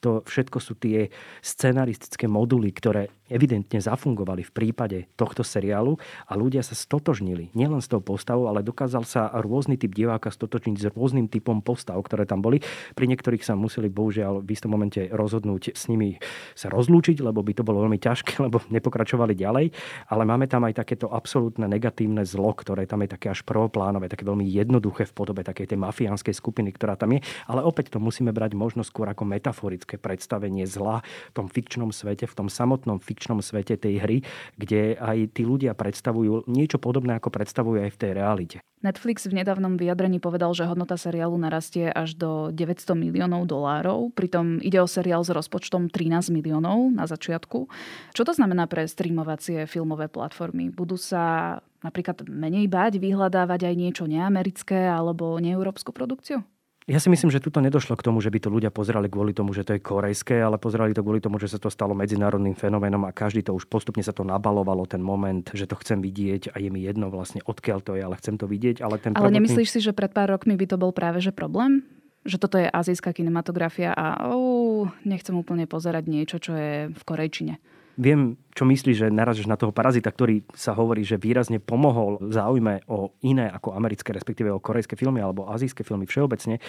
To 0.04 0.20
všetko 0.28 0.58
sú 0.60 0.76
tie 0.76 1.08
scenaristické 1.40 2.28
moduly, 2.28 2.68
ktoré 2.76 3.08
evidentne 3.28 3.80
zafungovali 3.80 4.44
v 4.44 4.52
prípade 4.52 4.98
tohto 5.16 5.40
seriálu 5.40 5.87
a 5.96 6.32
ľudia 6.36 6.60
sa 6.60 6.76
stotožnili 6.76 7.54
nielen 7.56 7.80
s 7.80 7.88
tou 7.88 8.02
postavou, 8.04 8.50
ale 8.50 8.60
dokázal 8.66 9.06
sa 9.08 9.32
rôzny 9.32 9.80
typ 9.80 9.94
diváka 9.94 10.28
stotočniť 10.28 10.76
s 10.76 10.84
rôznym 10.92 11.30
typom 11.30 11.64
postav, 11.64 11.96
ktoré 12.02 12.28
tam 12.28 12.44
boli. 12.44 12.60
Pri 12.92 13.06
niektorých 13.08 13.46
sa 13.46 13.54
museli 13.54 13.88
bohužiaľ 13.88 14.42
v 14.44 14.48
istom 14.52 14.74
momente 14.74 15.08
rozhodnúť 15.08 15.72
s 15.72 15.88
nimi 15.88 16.18
sa 16.58 16.68
rozlúčiť, 16.68 17.22
lebo 17.22 17.40
by 17.40 17.52
to 17.54 17.62
bolo 17.62 17.86
veľmi 17.86 18.02
ťažké, 18.02 18.40
lebo 18.46 18.60
nepokračovali 18.68 19.38
ďalej. 19.38 19.66
Ale 20.10 20.22
máme 20.26 20.50
tam 20.50 20.66
aj 20.66 20.82
takéto 20.82 21.08
absolútne 21.08 21.70
negatívne 21.70 22.26
zlo, 22.26 22.50
ktoré 22.52 22.84
tam 22.84 23.06
je 23.06 23.14
také 23.14 23.30
až 23.30 23.46
prvoplánové, 23.46 24.10
také 24.10 24.26
veľmi 24.26 24.44
jednoduché 24.44 25.06
v 25.06 25.14
podobe 25.14 25.46
takej 25.46 25.74
tej 25.74 25.78
mafiánskej 25.78 26.34
skupiny, 26.34 26.74
ktorá 26.74 26.98
tam 26.98 27.14
je. 27.14 27.20
Ale 27.46 27.62
opäť 27.62 27.94
to 27.94 28.02
musíme 28.02 28.34
brať 28.34 28.56
možno 28.56 28.82
skôr 28.82 29.06
ako 29.06 29.28
metaforické 29.28 30.00
predstavenie 30.00 30.64
zla 30.64 31.04
v 31.30 31.32
tom 31.36 31.46
fikčnom 31.46 31.92
svete, 31.92 32.24
v 32.24 32.34
tom 32.34 32.48
samotnom 32.48 32.98
fikčnom 32.98 33.44
svete 33.44 33.76
tej 33.76 34.00
hry, 34.00 34.16
kde 34.56 34.96
aj 34.96 35.36
tí 35.36 35.42
ľudia 35.44 35.67
predstavujú 35.74 36.48
niečo 36.48 36.76
podobné, 36.76 37.16
ako 37.16 37.32
predstavujú 37.32 37.84
aj 37.84 37.90
v 37.94 38.00
tej 38.00 38.10
realite. 38.14 38.56
Netflix 38.78 39.26
v 39.26 39.42
nedávnom 39.42 39.74
vyjadrení 39.74 40.22
povedal, 40.22 40.54
že 40.54 40.68
hodnota 40.68 40.94
seriálu 40.94 41.34
narastie 41.34 41.90
až 41.90 42.14
do 42.14 42.54
900 42.54 42.94
miliónov 42.94 43.50
dolárov, 43.50 44.14
pritom 44.14 44.62
ide 44.62 44.78
o 44.78 44.86
seriál 44.86 45.26
s 45.26 45.34
rozpočtom 45.34 45.90
13 45.90 46.30
miliónov 46.30 46.94
na 46.94 47.10
začiatku. 47.10 47.66
Čo 48.14 48.22
to 48.22 48.32
znamená 48.36 48.70
pre 48.70 48.86
streamovacie 48.86 49.66
filmové 49.66 50.06
platformy? 50.06 50.70
Budú 50.70 50.94
sa 50.94 51.58
napríklad 51.82 52.26
menej 52.26 52.70
báť 52.70 53.02
vyhľadávať 53.02 53.70
aj 53.70 53.74
niečo 53.74 54.04
neamerické 54.06 54.86
alebo 54.86 55.38
neeurópsku 55.42 55.90
produkciu? 55.90 56.42
Ja 56.88 56.96
si 56.96 57.12
myslím, 57.12 57.28
že 57.28 57.44
tuto 57.44 57.60
nedošlo 57.60 58.00
k 58.00 58.06
tomu, 58.08 58.24
že 58.24 58.32
by 58.32 58.40
to 58.40 58.48
ľudia 58.48 58.72
pozerali 58.72 59.12
kvôli 59.12 59.36
tomu, 59.36 59.52
že 59.52 59.60
to 59.60 59.76
je 59.76 59.84
korejské, 59.84 60.40
ale 60.40 60.56
pozerali 60.56 60.96
to 60.96 61.04
kvôli 61.04 61.20
tomu, 61.20 61.36
že 61.36 61.52
sa 61.52 61.60
to 61.60 61.68
stalo 61.68 61.92
medzinárodným 61.92 62.56
fenoménom 62.56 63.04
a 63.04 63.12
každý 63.12 63.44
to 63.44 63.52
už 63.52 63.68
postupne 63.68 64.00
sa 64.00 64.16
to 64.16 64.24
nabalovalo, 64.24 64.88
ten 64.88 65.04
moment, 65.04 65.44
že 65.52 65.68
to 65.68 65.76
chcem 65.84 66.00
vidieť 66.00 66.56
a 66.56 66.56
je 66.56 66.72
mi 66.72 66.88
jedno 66.88 67.12
vlastne 67.12 67.44
odkiaľ 67.44 67.84
to 67.84 67.92
je, 67.92 68.00
ale 68.00 68.16
chcem 68.16 68.40
to 68.40 68.48
vidieť. 68.48 68.80
Ale, 68.80 68.96
ten 68.96 69.12
ale 69.12 69.28
prvotný... 69.28 69.36
nemyslíš 69.36 69.68
si, 69.68 69.80
že 69.84 69.92
pred 69.92 70.08
pár 70.16 70.32
rokmi 70.32 70.56
by 70.56 70.64
to 70.64 70.80
bol 70.80 70.96
práve 70.96 71.20
že 71.20 71.28
problém? 71.28 71.84
Že 72.24 72.36
toto 72.40 72.56
je 72.56 72.72
azijská 72.72 73.12
kinematografia 73.12 73.92
a 73.92 74.32
oh, 74.32 74.88
nechcem 75.04 75.36
úplne 75.36 75.68
pozerať 75.68 76.08
niečo, 76.08 76.40
čo 76.40 76.56
je 76.56 76.88
v 76.88 77.02
korejčine. 77.04 77.60
Viem, 77.98 78.38
čo 78.54 78.62
myslíš, 78.62 78.96
že 79.02 79.08
narazíš 79.10 79.50
na 79.50 79.58
toho 79.58 79.74
parazita, 79.74 80.14
ktorý 80.14 80.46
sa 80.54 80.70
hovorí, 80.70 81.02
že 81.02 81.18
výrazne 81.18 81.58
pomohol 81.58 82.22
záujme 82.30 82.86
o 82.86 83.10
iné 83.26 83.50
ako 83.50 83.74
americké, 83.74 84.14
respektíve 84.14 84.54
o 84.54 84.62
korejské 84.62 84.94
filmy 84.94 85.18
alebo 85.18 85.50
azijské 85.50 85.82
filmy 85.82 86.06
všeobecne. 86.06 86.62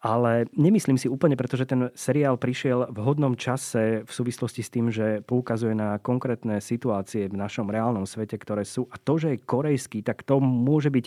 Ale 0.00 0.48
nemyslím 0.56 0.96
si 0.96 1.12
úplne, 1.12 1.36
pretože 1.36 1.68
ten 1.68 1.92
seriál 1.92 2.40
prišiel 2.40 2.88
v 2.88 2.98
hodnom 3.04 3.36
čase 3.36 4.04
v 4.04 4.10
súvislosti 4.12 4.64
s 4.64 4.72
tým, 4.72 4.88
že 4.88 5.20
poukazuje 5.24 5.76
na 5.76 6.00
konkrétne 6.00 6.60
situácie 6.60 7.28
v 7.28 7.36
našom 7.36 7.68
reálnom 7.68 8.08
svete, 8.08 8.36
ktoré 8.40 8.64
sú. 8.64 8.88
A 8.92 8.96
to, 8.96 9.20
že 9.20 9.36
je 9.36 9.44
korejský, 9.44 10.00
tak 10.00 10.24
to 10.24 10.40
môže 10.40 10.88
byť 10.88 11.06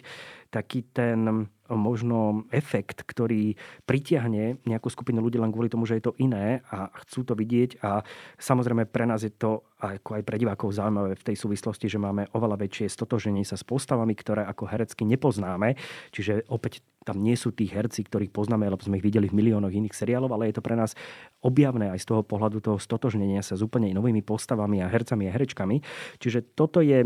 taký 0.53 0.85
ten 0.93 1.49
možno 1.75 2.47
efekt, 2.53 3.05
ktorý 3.05 3.55
pritiahne 3.83 4.61
nejakú 4.63 4.87
skupinu 4.89 5.21
ľudí 5.21 5.37
len 5.37 5.51
kvôli 5.51 5.69
tomu, 5.69 5.87
že 5.89 5.99
je 5.99 6.09
to 6.09 6.17
iné 6.21 6.61
a 6.69 6.89
chcú 7.05 7.27
to 7.27 7.33
vidieť 7.33 7.81
a 7.83 8.01
samozrejme 8.39 8.87
pre 8.89 9.05
nás 9.09 9.25
je 9.25 9.33
to 9.33 9.65
ako 9.83 10.15
aj 10.15 10.23
pre 10.23 10.39
divákov 10.39 10.71
zaujímavé 10.71 11.19
v 11.19 11.27
tej 11.27 11.35
súvislosti, 11.35 11.91
že 11.91 11.99
máme 11.99 12.31
oveľa 12.31 12.55
väčšie 12.55 12.87
stotoženie 12.87 13.43
sa 13.43 13.59
s 13.59 13.67
postavami, 13.67 14.15
ktoré 14.15 14.47
ako 14.47 14.63
herecky 14.71 15.03
nepoznáme. 15.03 15.75
Čiže 16.15 16.47
opäť 16.47 16.79
tam 17.03 17.19
nie 17.19 17.35
sú 17.35 17.51
tí 17.51 17.67
herci, 17.67 18.07
ktorých 18.07 18.31
poznáme, 18.31 18.63
lebo 18.63 18.79
sme 18.79 19.03
ich 19.03 19.03
videli 19.03 19.27
v 19.27 19.35
miliónoch 19.35 19.75
iných 19.75 19.91
seriálov, 19.91 20.31
ale 20.31 20.49
je 20.49 20.55
to 20.55 20.63
pre 20.63 20.79
nás 20.79 20.95
objavné 21.43 21.91
aj 21.91 21.99
z 21.99 22.15
toho 22.15 22.23
pohľadu 22.23 22.63
toho 22.63 22.79
stotožnenia 22.79 23.43
sa 23.43 23.59
s 23.59 23.61
úplne 23.61 23.91
novými 23.91 24.23
postavami 24.23 24.79
a 24.79 24.87
hercami 24.87 25.27
a 25.27 25.35
herečkami. 25.35 25.83
Čiže 26.23 26.55
toto 26.55 26.79
je 26.79 27.03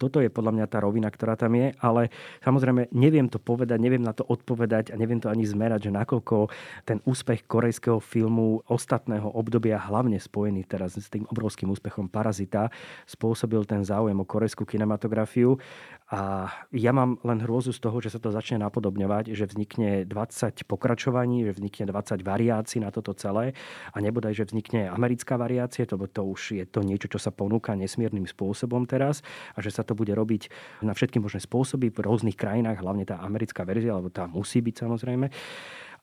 toto 0.00 0.24
je 0.24 0.32
podľa 0.32 0.56
mňa 0.56 0.66
tá 0.72 0.80
rovina, 0.80 1.12
ktorá 1.12 1.36
tam 1.36 1.52
je, 1.52 1.76
ale 1.84 2.08
samozrejme 2.40 2.88
neviem 2.96 3.28
to 3.28 3.36
povedať, 3.36 3.76
neviem 3.76 4.00
na 4.00 4.16
to 4.16 4.24
odpovedať 4.24 4.88
a 4.90 4.96
neviem 4.96 5.20
to 5.20 5.28
ani 5.28 5.44
zmerať, 5.44 5.92
že 5.92 5.92
nakoľko 5.92 6.48
ten 6.88 7.04
úspech 7.04 7.44
korejského 7.44 8.00
filmu 8.00 8.64
ostatného 8.64 9.28
obdobia, 9.28 9.76
hlavne 9.76 10.16
spojený 10.16 10.64
teraz 10.64 10.96
s 10.96 11.12
tým 11.12 11.28
obrovským 11.28 11.68
úspechom 11.68 12.08
Parazita, 12.08 12.72
spôsobil 13.04 13.60
ten 13.68 13.84
záujem 13.84 14.16
o 14.16 14.24
korejskú 14.24 14.64
kinematografiu. 14.64 15.60
A 16.10 16.50
ja 16.74 16.90
mám 16.90 17.22
len 17.22 17.38
hrôzu 17.38 17.70
z 17.70 17.78
toho, 17.78 18.02
že 18.02 18.10
sa 18.10 18.18
to 18.18 18.34
začne 18.34 18.58
napodobňovať, 18.58 19.30
že 19.30 19.46
vznikne 19.46 20.02
20 20.02 20.66
pokračovaní, 20.66 21.46
že 21.46 21.54
vznikne 21.54 21.86
20 21.86 22.26
variácií 22.26 22.82
na 22.82 22.90
toto 22.90 23.14
celé 23.14 23.54
a 23.94 23.96
nebodaj, 24.02 24.34
že 24.34 24.50
vznikne 24.50 24.90
americká 24.90 25.38
variácia, 25.38 25.86
to, 25.86 25.94
to 26.10 26.22
už 26.26 26.58
je 26.58 26.64
to 26.66 26.82
niečo, 26.82 27.06
čo 27.06 27.22
sa 27.22 27.30
ponúka 27.30 27.78
nesmiernym 27.78 28.26
spôsobom 28.26 28.90
teraz 28.90 29.22
a 29.54 29.62
že 29.62 29.70
sa 29.70 29.86
to 29.90 29.98
bude 29.98 30.14
robiť 30.14 30.46
na 30.86 30.94
všetky 30.94 31.18
možné 31.18 31.42
spôsoby 31.42 31.90
v 31.90 32.06
rôznych 32.06 32.38
krajinách, 32.38 32.78
hlavne 32.78 33.02
tá 33.02 33.18
americká 33.18 33.66
verzia, 33.66 33.98
alebo 33.98 34.14
tá 34.14 34.30
musí 34.30 34.62
byť 34.62 34.86
samozrejme. 34.86 35.26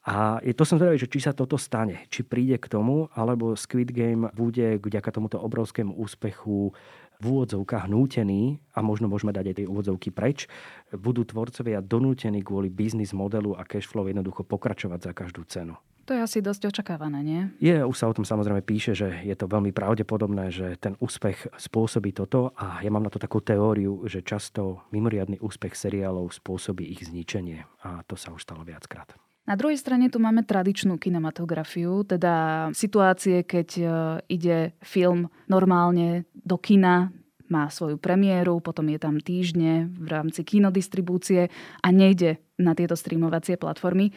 A 0.08 0.40
to 0.40 0.64
som 0.64 0.80
zvedavý, 0.80 0.96
že 0.96 1.12
či 1.12 1.20
sa 1.20 1.36
toto 1.36 1.60
stane, 1.60 2.08
či 2.08 2.24
príde 2.24 2.56
k 2.56 2.72
tomu, 2.72 3.12
alebo 3.12 3.60
Squid 3.60 3.92
Game 3.92 4.32
bude 4.32 4.80
vďaka 4.80 5.12
tomuto 5.12 5.36
obrovskému 5.36 6.00
úspechu 6.00 6.72
v 7.18 7.24
úvodzovkách 7.28 7.92
nútený, 7.92 8.56
a 8.72 8.80
možno 8.80 9.12
môžeme 9.12 9.36
dať 9.36 9.52
aj 9.52 9.56
tej 9.60 9.68
úvodzovky 9.68 10.16
preč, 10.16 10.48
budú 10.96 11.28
tvorcovia 11.28 11.84
donútení 11.84 12.40
kvôli 12.40 12.72
biznis 12.72 13.12
modelu 13.12 13.52
a 13.60 13.68
cash 13.68 13.90
flow 13.90 14.08
jednoducho 14.08 14.48
pokračovať 14.48 15.00
za 15.02 15.12
každú 15.12 15.44
cenu. 15.44 15.76
To 16.08 16.16
je 16.16 16.24
asi 16.24 16.40
dosť 16.40 16.72
očakávané, 16.72 17.20
nie? 17.20 17.42
Je, 17.60 17.84
už 17.84 18.00
sa 18.00 18.08
o 18.08 18.16
tom 18.16 18.24
samozrejme 18.24 18.64
píše, 18.64 18.96
že 18.96 19.12
je 19.28 19.36
to 19.36 19.52
veľmi 19.52 19.76
pravdepodobné, 19.76 20.56
že 20.56 20.80
ten 20.80 20.96
úspech 21.04 21.52
spôsobí 21.60 22.16
toto 22.16 22.56
a 22.56 22.80
ja 22.80 22.88
mám 22.88 23.04
na 23.04 23.12
to 23.12 23.20
takú 23.20 23.44
teóriu, 23.44 24.08
že 24.08 24.24
často 24.24 24.88
mimoriadný 24.96 25.36
úspech 25.44 25.76
seriálov 25.76 26.32
spôsobí 26.32 26.88
ich 26.96 27.04
zničenie 27.12 27.68
a 27.84 28.08
to 28.08 28.16
sa 28.16 28.32
už 28.32 28.48
stalo 28.48 28.64
viackrát. 28.64 29.12
Na 29.48 29.60
druhej 29.60 29.76
strane 29.76 30.08
tu 30.08 30.20
máme 30.24 30.48
tradičnú 30.48 30.96
kinematografiu, 30.96 32.08
teda 32.08 32.68
situácie, 32.72 33.44
keď 33.44 33.68
e, 33.80 33.84
ide 34.32 34.76
film 34.84 35.28
normálne 35.48 36.28
do 36.36 36.56
kina, 36.56 37.12
má 37.48 37.72
svoju 37.72 37.96
premiéru, 37.96 38.60
potom 38.60 38.92
je 38.92 39.00
tam 39.00 39.20
týždne 39.24 39.88
v 39.88 40.08
rámci 40.08 40.44
kinodistribúcie 40.44 41.48
a 41.80 41.88
nejde 41.96 42.44
na 42.60 42.76
tieto 42.76 43.00
streamovacie 43.00 43.56
platformy. 43.56 44.12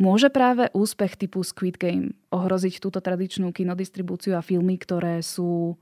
Môže 0.00 0.32
práve 0.32 0.72
úspech 0.72 1.20
typu 1.20 1.44
Squid 1.44 1.76
Game 1.76 2.16
ohroziť 2.32 2.80
túto 2.80 2.98
tradičnú 3.04 3.52
kinodistribúciu 3.52 4.36
a 4.36 4.42
filmy, 4.44 4.80
ktoré 4.80 5.20
sú 5.20 5.76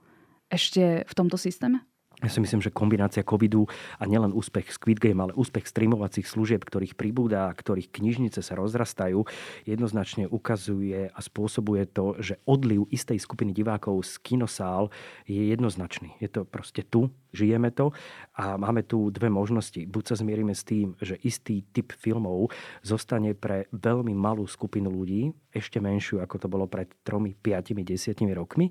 ešte 0.50 1.06
v 1.06 1.12
tomto 1.14 1.38
systéme? 1.38 1.86
Ja 2.20 2.28
si 2.28 2.44
myslím, 2.44 2.60
že 2.60 2.68
kombinácia 2.68 3.24
covidu 3.24 3.64
a 3.96 4.04
nielen 4.04 4.36
úspech 4.36 4.68
Squid 4.76 5.00
Game, 5.00 5.24
ale 5.24 5.32
úspech 5.32 5.64
streamovacích 5.64 6.28
služieb, 6.28 6.60
ktorých 6.60 6.92
pribúda, 6.92 7.48
ktorých 7.48 7.88
knižnice 7.88 8.44
sa 8.44 8.54
rozrastajú, 8.60 9.24
jednoznačne 9.64 10.28
ukazuje 10.28 11.08
a 11.08 11.18
spôsobuje 11.20 11.88
to, 11.88 12.20
že 12.20 12.36
odliv 12.44 12.84
istej 12.92 13.16
skupiny 13.16 13.56
divákov 13.56 14.04
z 14.04 14.20
kinosál 14.20 14.92
je 15.24 15.48
jednoznačný. 15.48 16.12
Je 16.20 16.28
to 16.28 16.44
proste 16.44 16.84
tu, 16.92 17.08
žijeme 17.32 17.72
to 17.72 17.96
a 18.36 18.60
máme 18.60 18.84
tu 18.84 19.08
dve 19.08 19.32
možnosti. 19.32 19.80
Buď 19.88 20.12
sa 20.12 20.20
zmierime 20.20 20.52
s 20.52 20.66
tým, 20.66 20.98
že 21.00 21.16
istý 21.24 21.64
typ 21.72 21.96
filmov 21.96 22.52
zostane 22.84 23.32
pre 23.32 23.64
veľmi 23.72 24.12
malú 24.12 24.44
skupinu 24.44 24.92
ľudí, 24.92 25.32
ešte 25.50 25.82
menšiu, 25.82 26.22
ako 26.22 26.36
to 26.40 26.48
bolo 26.50 26.66
pred 26.70 26.90
tromi, 27.02 27.34
piatimi, 27.34 27.82
desiatimi 27.82 28.34
rokmi, 28.34 28.70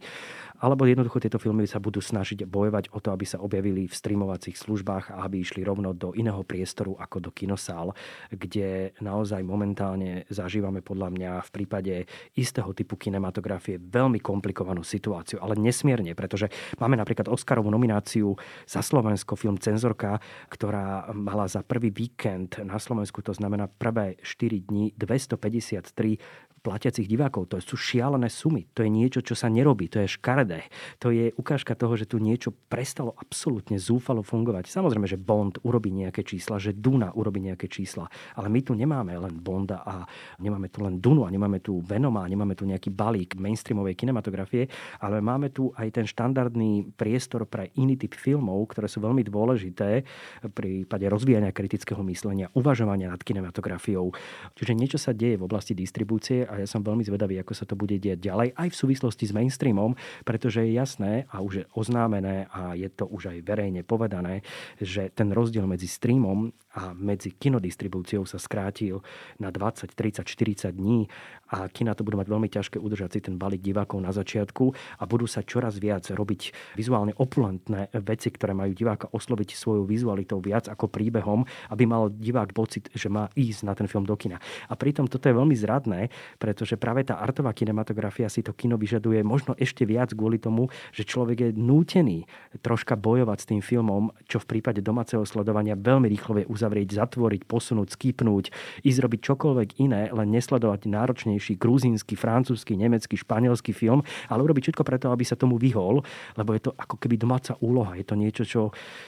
alebo 0.59 0.87
jednoducho 0.87 1.19
tieto 1.23 1.39
filmy 1.39 1.67
sa 1.67 1.79
budú 1.79 1.99
snažiť 2.03 2.43
bojovať 2.47 2.91
o 2.95 2.99
to, 2.99 3.11
aby 3.11 3.25
sa 3.27 3.39
objavili 3.39 3.87
v 3.87 3.93
streamovacích 3.95 4.55
službách 4.55 5.15
a 5.15 5.27
aby 5.27 5.43
išli 5.43 5.63
rovno 5.63 5.91
do 5.95 6.11
iného 6.15 6.43
priestoru 6.43 6.95
ako 6.99 7.29
do 7.29 7.31
kinosál, 7.31 7.95
kde 8.31 8.95
naozaj 8.99 9.43
momentálne 9.43 10.27
zažívame 10.31 10.83
podľa 10.83 11.09
mňa 11.11 11.31
v 11.47 11.49
prípade 11.51 11.95
istého 12.35 12.71
typu 12.75 12.95
kinematografie 12.99 13.79
veľmi 13.79 14.19
komplikovanú 14.19 14.83
situáciu, 14.83 15.39
ale 15.39 15.55
nesmierne, 15.59 16.15
pretože 16.15 16.51
máme 16.79 16.99
napríklad 16.99 17.31
Oscarovú 17.31 17.71
nomináciu 17.71 18.35
za 18.67 18.83
Slovensko 18.83 19.35
film 19.35 19.59
Cenzorka, 19.59 20.19
ktorá 20.51 21.11
mala 21.15 21.47
za 21.47 21.63
prvý 21.63 21.91
víkend 21.91 22.59
na 22.63 22.79
Slovensku, 22.79 23.21
to 23.23 23.31
znamená 23.31 23.67
prvé 23.69 24.19
4 24.23 24.67
dní, 24.67 24.91
253 24.97 26.48
platiacich 26.69 27.09
divákov. 27.09 27.49
To 27.49 27.57
sú 27.57 27.73
šialené 27.73 28.29
sumy. 28.29 28.69
To 28.77 28.85
je 28.85 28.93
niečo, 28.93 29.25
čo 29.25 29.33
sa 29.33 29.49
nerobí. 29.49 29.89
To 29.89 30.05
je 30.05 30.13
škaredé. 30.13 30.69
To 31.01 31.09
je 31.09 31.33
ukážka 31.33 31.73
toho, 31.73 31.97
že 31.97 32.05
tu 32.05 32.21
niečo 32.21 32.53
prestalo 32.69 33.17
absolútne 33.17 33.81
zúfalo 33.81 34.21
fungovať. 34.21 34.69
Samozrejme, 34.69 35.09
že 35.09 35.17
Bond 35.17 35.57
urobí 35.65 35.89
nejaké 35.89 36.21
čísla, 36.21 36.61
že 36.61 36.77
Duna 36.77 37.09
urobí 37.17 37.41
nejaké 37.41 37.65
čísla. 37.65 38.05
Ale 38.37 38.53
my 38.53 38.61
tu 38.61 38.77
nemáme 38.77 39.17
len 39.17 39.33
Bonda 39.41 39.81
a 39.81 40.05
nemáme 40.37 40.69
tu 40.69 40.85
len 40.85 41.01
Dunu 41.01 41.25
a 41.25 41.33
nemáme 41.33 41.57
tu 41.57 41.81
Venoma 41.81 42.21
a 42.21 42.29
nemáme 42.29 42.53
tu 42.53 42.69
nejaký 42.69 42.93
balík 42.93 43.33
mainstreamovej 43.33 43.97
kinematografie, 43.97 44.69
ale 45.01 45.23
máme 45.25 45.49
tu 45.49 45.73
aj 45.73 45.89
ten 45.89 46.05
štandardný 46.05 46.93
priestor 46.93 47.49
pre 47.49 47.73
iný 47.79 47.97
typ 47.97 48.13
filmov, 48.13 48.75
ktoré 48.75 48.85
sú 48.85 49.01
veľmi 49.01 49.25
dôležité 49.25 50.05
v 50.45 50.51
prípade 50.53 51.07
rozvíjania 51.07 51.55
kritického 51.55 52.03
myslenia, 52.05 52.51
uvažovania 52.53 53.09
nad 53.09 53.23
kinematografiou. 53.23 54.11
Čiže 54.53 54.73
niečo 54.75 54.99
sa 54.99 55.15
deje 55.15 55.39
v 55.39 55.47
oblasti 55.47 55.73
distribúcie 55.73 56.43
a 56.43 56.58
ja 56.61 56.69
som 56.69 56.83
veľmi 56.83 57.03
zvedavý, 57.07 57.39
ako 57.39 57.53
sa 57.55 57.65
to 57.65 57.79
bude 57.79 57.95
diať 57.97 58.19
ďalej, 58.19 58.55
aj 58.55 58.69
v 58.71 58.79
súvislosti 58.79 59.25
s 59.29 59.35
mainstreamom, 59.35 59.95
pretože 60.27 60.63
je 60.63 60.75
jasné 60.75 61.25
a 61.31 61.39
už 61.39 61.53
je 61.63 61.65
oznámené 61.75 62.51
a 62.51 62.75
je 62.75 62.89
to 62.91 63.07
už 63.07 63.31
aj 63.31 63.37
verejne 63.43 63.81
povedané, 63.87 64.43
že 64.79 65.09
ten 65.11 65.31
rozdiel 65.31 65.65
medzi 65.65 65.87
streamom 65.87 66.51
a 66.77 66.93
medzi 66.93 67.33
kinodistribúciou 67.33 68.29
sa 68.29 68.37
skrátil 68.37 69.01
na 69.41 69.49
20, 69.49 69.89
30, 69.89 70.21
40 70.21 70.69
dní 70.69 71.09
a 71.49 71.65
kina 71.65 71.97
to 71.97 72.05
budú 72.05 72.21
mať 72.21 72.29
veľmi 72.29 72.49
ťažké 72.49 72.77
udržať 72.77 73.17
si 73.17 73.19
ten 73.25 73.41
balík 73.41 73.65
divákov 73.65 73.97
na 73.97 74.13
začiatku 74.13 74.69
a 75.01 75.03
budú 75.09 75.25
sa 75.25 75.41
čoraz 75.41 75.81
viac 75.81 76.05
robiť 76.05 76.53
vizuálne 76.77 77.17
opulentné 77.17 77.89
veci, 78.05 78.29
ktoré 78.29 78.53
majú 78.53 78.77
diváka 78.77 79.09
osloviť 79.09 79.57
svojou 79.57 79.89
vizualitou 79.89 80.37
viac 80.37 80.69
ako 80.69 80.93
príbehom, 80.93 81.41
aby 81.73 81.89
mal 81.89 82.13
divák 82.13 82.53
pocit, 82.53 82.85
že 82.93 83.09
má 83.09 83.33
ísť 83.33 83.65
na 83.65 83.73
ten 83.73 83.89
film 83.89 84.05
do 84.05 84.13
kina. 84.13 84.37
A 84.69 84.77
pritom 84.77 85.09
toto 85.09 85.25
je 85.25 85.33
veľmi 85.33 85.57
zradné, 85.57 86.13
pretože 86.39 86.79
práve 86.79 87.03
tá 87.03 87.19
artová 87.19 87.51
kinematografia 87.51 88.31
si 88.31 88.39
to 88.39 88.55
kino 88.55 88.79
vyžaduje 88.79 89.19
možno 89.23 89.55
ešte 89.59 89.83
viac 89.83 90.15
kvôli 90.15 90.39
tomu, 90.39 90.71
že 90.95 91.03
človek 91.03 91.37
je 91.43 91.49
nútený 91.55 92.23
troška 92.63 92.95
bojovať 92.95 93.37
s 93.43 93.49
tým 93.49 93.61
filmom, 93.63 94.15
čo 94.27 94.39
v 94.39 94.57
prípade 94.57 94.79
domáceho 94.79 95.27
sledovania 95.27 95.75
veľmi 95.75 96.07
rýchlo 96.07 96.39
vie 96.39 96.45
uzavrieť, 96.47 96.95
zatvoriť, 96.95 97.41
posunúť, 97.47 97.95
skipnúť, 97.95 98.45
ísť 98.87 98.99
robiť 99.01 99.19
čokoľvek 99.23 99.69
iné, 99.81 100.07
len 100.13 100.27
nesledovať 100.31 100.87
náročne 100.87 101.39
najvýznamnejší 101.39 101.53
gruzínsky, 101.55 102.13
francúzsky, 102.15 102.75
nemecký, 102.75 103.15
španielský 103.15 103.71
film, 103.71 104.03
ale 104.27 104.43
urobiť 104.43 104.69
všetko 104.69 104.83
preto, 104.83 105.07
aby 105.13 105.23
sa 105.23 105.39
tomu 105.39 105.55
vyhol, 105.55 106.01
lebo 106.35 106.51
je 106.53 106.61
to 106.65 106.71
ako 106.75 106.97
keby 106.97 107.15
domáca 107.15 107.55
úloha. 107.61 107.95
Je 107.95 108.05
to 108.05 108.15
niečo, 108.19 108.43
čo 108.43 108.61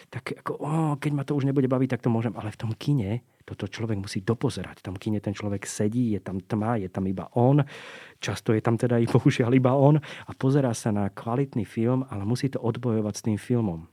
tak 0.09 0.37
ako, 0.45 0.51
oh, 0.61 0.93
keď 1.01 1.11
ma 1.13 1.23
to 1.25 1.35
už 1.35 1.45
nebude 1.45 1.67
baviť, 1.67 1.97
tak 1.97 2.03
to 2.05 2.09
môžem. 2.09 2.33
Ale 2.37 2.53
v 2.53 2.59
tom 2.59 2.71
kine 2.77 3.25
toto 3.45 3.65
človek 3.67 3.97
musí 3.97 4.21
dopozerať. 4.21 4.81
V 4.81 4.85
tom 4.91 4.95
kine 4.97 5.19
ten 5.19 5.35
človek 5.35 5.65
sedí, 5.65 6.13
je 6.15 6.21
tam 6.21 6.41
tma, 6.41 6.81
je 6.81 6.89
tam 6.89 7.05
iba 7.09 7.29
on. 7.33 7.61
Často 8.21 8.53
je 8.53 8.61
tam 8.61 8.77
teda 8.77 9.01
i 9.01 9.09
bohužiaľ 9.13 9.51
iba 9.57 9.73
on 9.75 9.99
a 9.99 10.31
pozerá 10.37 10.71
sa 10.71 10.93
na 10.93 11.09
kvalitný 11.09 11.65
film, 11.65 12.05
ale 12.09 12.25
musí 12.25 12.49
to 12.49 12.61
odbojovať 12.61 13.13
s 13.17 13.25
tým 13.25 13.37
filmom. 13.37 13.89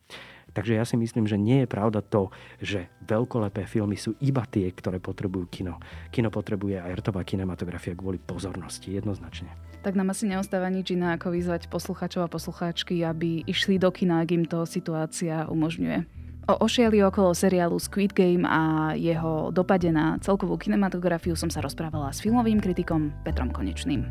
Takže 0.48 0.74
ja 0.74 0.84
si 0.88 0.96
myslím, 0.96 1.28
že 1.28 1.36
nie 1.36 1.62
je 1.62 1.68
pravda 1.68 2.00
to, 2.00 2.32
že 2.58 2.88
veľkolepé 3.04 3.68
filmy 3.68 3.94
sú 4.00 4.16
iba 4.24 4.42
tie, 4.48 4.72
ktoré 4.72 4.98
potrebujú 4.98 5.46
kino. 5.52 5.76
Kino 6.08 6.32
potrebuje 6.32 6.80
aj 6.80 7.04
rtová 7.04 7.22
kinematografia 7.22 7.92
kvôli 7.92 8.16
pozornosti, 8.18 8.96
jednoznačne. 8.96 9.52
Tak 9.86 9.94
nám 9.94 10.10
asi 10.10 10.26
neostáva 10.26 10.66
nič 10.72 10.90
iné, 10.90 11.14
ako 11.14 11.30
vyzvať 11.30 11.70
posluchačov 11.70 12.26
a 12.26 12.32
poslucháčky, 12.32 13.06
aby 13.06 13.46
išli 13.46 13.78
do 13.78 13.92
kina, 13.94 14.24
ak 14.24 14.28
im 14.34 14.44
to 14.48 14.66
situácia 14.66 15.46
umožňuje. 15.46 16.17
O 16.48 16.64
ošiali 16.64 17.04
okolo 17.04 17.36
seriálu 17.36 17.76
Squid 17.76 18.16
Game 18.16 18.48
a 18.48 18.96
jeho 18.96 19.52
dopade 19.52 19.92
na 19.92 20.16
celkovú 20.16 20.56
kinematografiu 20.56 21.36
som 21.36 21.52
sa 21.52 21.60
rozprávala 21.60 22.08
s 22.08 22.24
filmovým 22.24 22.56
kritikom 22.56 23.12
Petrom 23.20 23.52
Konečným. 23.52 24.08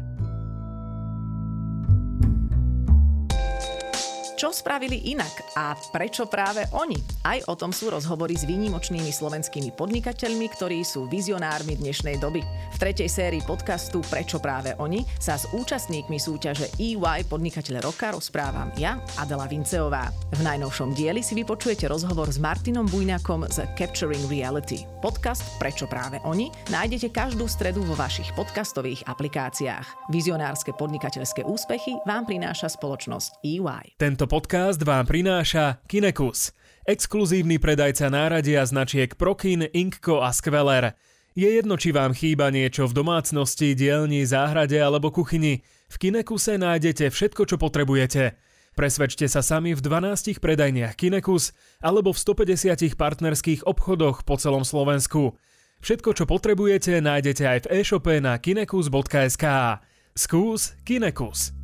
Čo 4.38 4.54
spravili 4.54 5.10
inak 5.10 5.58
a 5.58 5.73
prečo 5.73 6.30
práve 6.30 6.62
oni? 6.69 6.93
Aj 7.26 7.41
o 7.50 7.58
tom 7.58 7.73
sú 7.73 7.89
rozhovory 7.89 8.38
s 8.38 8.45
výnimočnými 8.45 9.10
slovenskými 9.10 9.73
podnikateľmi, 9.73 10.45
ktorí 10.54 10.86
sú 10.86 11.10
vizionármi 11.10 11.73
dnešnej 11.73 12.21
doby. 12.21 12.45
V 12.45 12.78
tretej 12.78 13.10
sérii 13.10 13.41
podcastu 13.41 13.97
Prečo 14.06 14.38
práve 14.38 14.78
oni 14.78 15.02
sa 15.17 15.41
s 15.41 15.50
účastníkmi 15.58 16.21
súťaže 16.21 16.69
EY 16.78 17.26
Podnikateľ 17.26 17.82
roka 17.82 18.13
rozprávam 18.13 18.69
ja, 18.78 19.02
Adela 19.17 19.50
Vinceová. 19.50 20.13
V 20.38 20.45
najnovšom 20.45 20.93
dieli 20.93 21.26
si 21.26 21.34
vypočujete 21.34 21.89
rozhovor 21.89 22.30
s 22.30 22.38
Martinom 22.38 22.86
Bujňakom 22.86 23.50
z 23.50 23.65
Capturing 23.73 24.30
Reality. 24.30 24.86
Podcast 25.02 25.41
Prečo 25.58 25.89
práve 25.89 26.21
oni 26.30 26.54
nájdete 26.69 27.10
každú 27.10 27.50
stredu 27.50 27.82
vo 27.82 27.97
vašich 27.97 28.30
podcastových 28.38 29.02
aplikáciách. 29.10 30.13
Vizionárske 30.13 30.78
podnikateľské 30.78 31.41
úspechy 31.41 31.97
vám 32.06 32.30
prináša 32.30 32.69
spoločnosť 32.69 33.41
EY. 33.41 33.97
Tento 33.97 34.26
podcast 34.27 34.83
vám 34.83 35.07
prináša 35.07 35.79
Kinekus, 35.87 36.51
exkluzívny 36.83 37.57
predajca 37.57 38.11
náradia 38.11 38.61
značiek 38.67 39.15
Prokin, 39.15 39.65
Inkko 39.71 40.19
a 40.19 40.35
Skveler. 40.35 40.93
Je 41.33 41.47
jedno, 41.47 41.79
či 41.79 41.95
vám 41.95 42.13
chýba 42.13 42.51
niečo 42.53 42.85
v 42.85 42.93
domácnosti, 42.93 43.73
dielni, 43.73 44.27
záhrade 44.27 44.77
alebo 44.77 45.09
kuchyni. 45.09 45.65
V 45.87 45.95
Kinekuse 45.95 46.59
nájdete 46.59 47.09
všetko, 47.09 47.49
čo 47.49 47.55
potrebujete. 47.55 48.37
Presvedčte 48.77 49.25
sa 49.25 49.41
sami 49.41 49.73
v 49.73 49.81
12 49.81 50.37
predajniach 50.37 50.93
Kinekus 50.93 51.57
alebo 51.81 52.13
v 52.13 52.21
150 52.21 52.93
partnerských 52.93 53.65
obchodoch 53.65 54.21
po 54.21 54.37
celom 54.37 54.61
Slovensku. 54.61 55.33
Všetko, 55.81 56.13
čo 56.13 56.29
potrebujete, 56.29 57.01
nájdete 57.01 57.43
aj 57.47 57.59
v 57.65 57.81
e-shope 57.81 58.21
na 58.21 58.37
kinekus.sk. 58.37 59.45
Skús 60.13 60.77
Kinekus. 60.85 61.57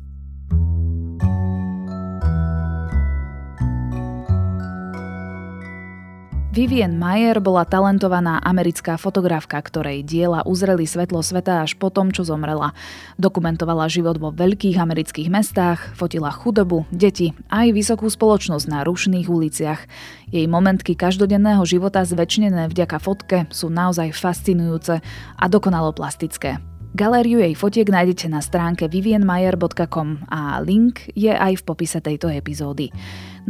Vivian 6.54 6.94
Mayer 6.94 7.42
bola 7.42 7.66
talentovaná 7.66 8.38
americká 8.38 8.94
fotografka, 8.94 9.58
ktorej 9.58 10.06
diela 10.06 10.46
uzreli 10.46 10.86
svetlo 10.86 11.18
sveta 11.18 11.66
až 11.66 11.74
po 11.74 11.90
tom, 11.90 12.14
čo 12.14 12.22
zomrela. 12.22 12.78
Dokumentovala 13.18 13.90
život 13.90 14.22
vo 14.22 14.30
veľkých 14.30 14.78
amerických 14.78 15.34
mestách, 15.34 15.82
fotila 15.98 16.30
chudobu, 16.30 16.86
deti 16.94 17.34
aj 17.50 17.74
vysokú 17.74 18.06
spoločnosť 18.06 18.70
na 18.70 18.86
rušných 18.86 19.26
uliciach. 19.26 19.82
Jej 20.30 20.46
momentky 20.46 20.94
každodenného 20.94 21.66
života 21.66 22.06
zväčšnené 22.06 22.70
vďaka 22.70 23.02
fotke 23.02 23.50
sú 23.50 23.66
naozaj 23.66 24.14
fascinujúce 24.14 25.02
a 25.34 25.44
dokonalo 25.50 25.90
plastické. 25.90 26.62
Galériu 26.94 27.42
jej 27.42 27.58
fotiek 27.58 27.90
nájdete 27.90 28.30
na 28.30 28.38
stránke 28.38 28.86
vivianmayer.com 28.86 30.30
a 30.30 30.62
link 30.62 31.10
je 31.18 31.34
aj 31.34 31.58
v 31.58 31.66
popise 31.66 31.98
tejto 31.98 32.30
epizódy. 32.30 32.94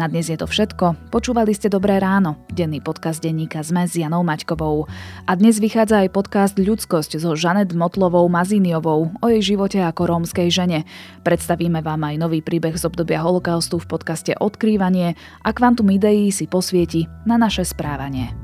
Na 0.01 0.09
dnes 0.09 0.33
je 0.33 0.41
to 0.41 0.49
všetko. 0.49 1.13
Počúvali 1.13 1.53
ste 1.53 1.69
Dobré 1.69 2.01
ráno, 2.01 2.41
denný 2.49 2.81
podcast 2.81 3.21
denníka 3.21 3.61
ZME 3.61 3.85
s 3.85 4.01
Janou 4.01 4.25
Maťkovou. 4.25 4.89
A 5.29 5.33
dnes 5.37 5.61
vychádza 5.61 6.09
aj 6.09 6.17
podcast 6.17 6.57
Ľudskosť 6.57 7.21
so 7.21 7.37
Žanet 7.37 7.77
Motlovou 7.77 8.25
Mazíniovou 8.33 9.13
o 9.13 9.27
jej 9.29 9.53
živote 9.53 9.77
ako 9.77 10.09
rómskej 10.09 10.49
žene. 10.49 10.89
Predstavíme 11.21 11.85
vám 11.85 12.01
aj 12.01 12.25
nový 12.25 12.41
príbeh 12.41 12.81
z 12.81 12.89
obdobia 12.89 13.21
holokaustu 13.21 13.77
v 13.77 13.93
podcaste 13.93 14.33
Odkrývanie 14.41 15.21
a 15.45 15.53
Kvantum 15.53 15.93
ideí 15.93 16.33
si 16.33 16.49
posvieti 16.49 17.05
na 17.29 17.37
naše 17.37 17.69
správanie. 17.69 18.44